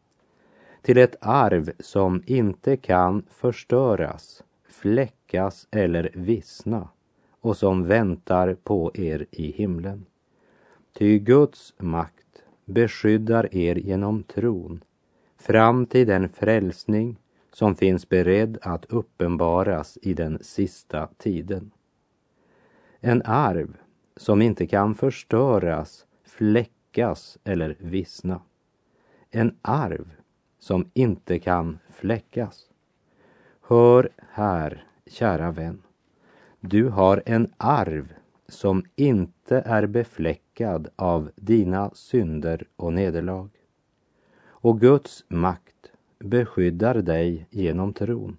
till 0.82 0.98
ett 0.98 1.16
arv 1.22 1.72
som 1.80 2.24
inte 2.26 2.78
kan 2.78 3.26
förstöras, 3.30 4.44
fläckas 4.68 5.68
eller 5.72 6.12
vissna 6.14 6.90
och 7.42 7.58
som 7.58 7.86
väntar 7.86 8.54
på 8.64 8.92
er 8.94 9.26
i 9.32 9.52
himlen. 9.52 10.06
Ty 10.94 11.20
Guds 11.20 11.74
makt 11.78 12.44
beskyddar 12.66 13.56
er 13.56 13.76
genom 13.76 14.24
tron 14.24 14.84
fram 15.38 15.86
till 15.86 16.08
den 16.08 16.30
frälsning 16.30 17.18
som 17.60 17.76
finns 17.76 18.10
beredd 18.10 18.58
att 18.62 18.86
uppenbaras 18.86 19.98
i 20.02 20.14
den 20.14 20.40
sista 20.42 21.08
tiden. 21.18 21.72
En 23.00 23.22
arv 23.26 23.78
som 24.16 24.42
inte 24.42 24.68
kan 24.68 24.96
förstöras, 24.96 26.06
fläckas 26.24 27.38
eller 27.44 27.76
vissna. 27.80 28.42
En 29.32 29.58
arv 29.62 30.12
som 30.60 30.92
inte 30.94 31.40
kan 31.40 31.80
fläckas. 31.90 32.70
Hör 33.62 34.10
här, 34.30 34.84
kära 35.06 35.52
vän. 35.52 35.82
Du 36.60 36.90
har 36.90 37.24
en 37.26 37.54
arv 37.58 38.14
som 38.48 38.86
inte 38.96 39.64
är 39.66 39.88
befläckad 39.88 40.88
av 40.96 41.32
dina 41.36 41.92
synder 41.94 42.68
och 42.76 42.94
nederlag. 42.94 43.50
Och 44.42 44.80
Guds 44.80 45.26
makt 45.28 45.69
beskyddar 46.20 46.96
dig 46.96 47.48
genom 47.50 47.94
tron 47.94 48.38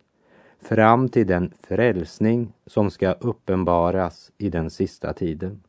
fram 0.61 1.09
till 1.09 1.27
den 1.27 1.53
frälsning 1.61 2.53
som 2.67 2.91
ska 2.91 3.13
uppenbaras 3.13 4.33
i 4.39 4.51
den 4.51 4.71
sista 4.71 5.13
tiden. 5.13 5.63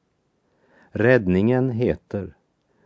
Räddningen 0.89 1.69
heter 1.69 2.33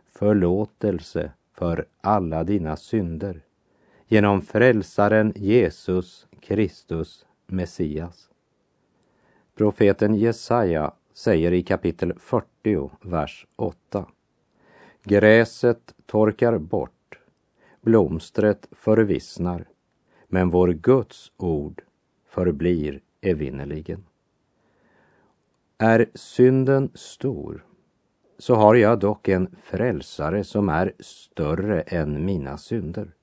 förlåtelse 0.08 1.32
för 1.52 1.86
alla 2.00 2.44
dina 2.44 2.76
synder 2.76 3.40
genom 4.06 4.42
frälsaren 4.42 5.32
Jesus 5.36 6.26
Kristus 6.40 7.26
Messias. 7.46 8.30
Profeten 9.54 10.14
Jesaja 10.14 10.92
säger 11.14 11.52
i 11.52 11.62
kapitel 11.62 12.12
40, 12.18 12.90
vers 13.00 13.46
8. 13.56 14.06
Gräset 15.02 15.94
torkar 16.06 16.58
bort, 16.58 16.95
blomstret 17.86 18.68
förvissnar, 18.72 19.68
men 20.28 20.50
vår 20.50 20.68
Guds 20.68 21.32
ord 21.36 21.82
förblir 22.28 23.00
evinnerligen. 23.20 24.04
Är 25.78 26.06
synden 26.14 26.90
stor, 26.94 27.64
så 28.38 28.54
har 28.54 28.74
jag 28.74 28.98
dock 28.98 29.28
en 29.28 29.56
frälsare 29.62 30.44
som 30.44 30.68
är 30.68 30.92
större 31.00 31.80
än 31.80 32.24
mina 32.24 32.58
synder. 32.58 33.14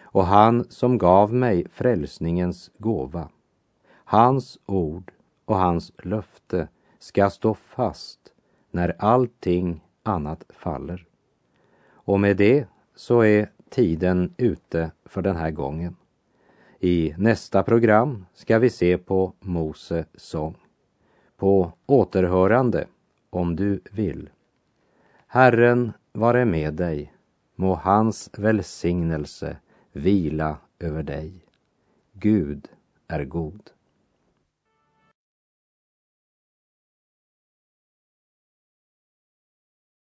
Och 0.00 0.26
han 0.26 0.64
som 0.70 0.98
gav 0.98 1.34
mig 1.34 1.66
frälsningens 1.72 2.70
gåva, 2.78 3.28
hans 4.04 4.58
ord 4.66 5.12
och 5.44 5.56
hans 5.56 5.92
löfte 6.02 6.68
ska 6.98 7.30
stå 7.30 7.54
fast 7.54 8.32
när 8.70 8.96
allting 8.98 9.84
annat 10.02 10.44
faller. 10.48 11.06
Och 11.92 12.20
med 12.20 12.36
det 12.36 12.66
så 12.94 13.20
är 13.20 13.50
tiden 13.70 14.34
ute 14.36 14.90
för 15.04 15.22
den 15.22 15.36
här 15.36 15.50
gången. 15.50 15.96
I 16.80 17.14
nästa 17.18 17.62
program 17.62 18.26
ska 18.34 18.58
vi 18.58 18.70
se 18.70 18.98
på 18.98 19.32
Mose 19.40 20.04
sång. 20.14 20.56
På 21.36 21.72
återhörande 21.86 22.86
om 23.30 23.56
du 23.56 23.80
vill. 23.92 24.30
Herren 25.26 25.92
vare 26.12 26.44
med 26.44 26.74
dig. 26.74 27.12
Må 27.56 27.74
hans 27.74 28.30
välsignelse 28.38 29.56
vila 29.92 30.56
över 30.78 31.02
dig. 31.02 31.32
Gud 32.12 32.68
är 33.08 33.24
god. 33.24 33.70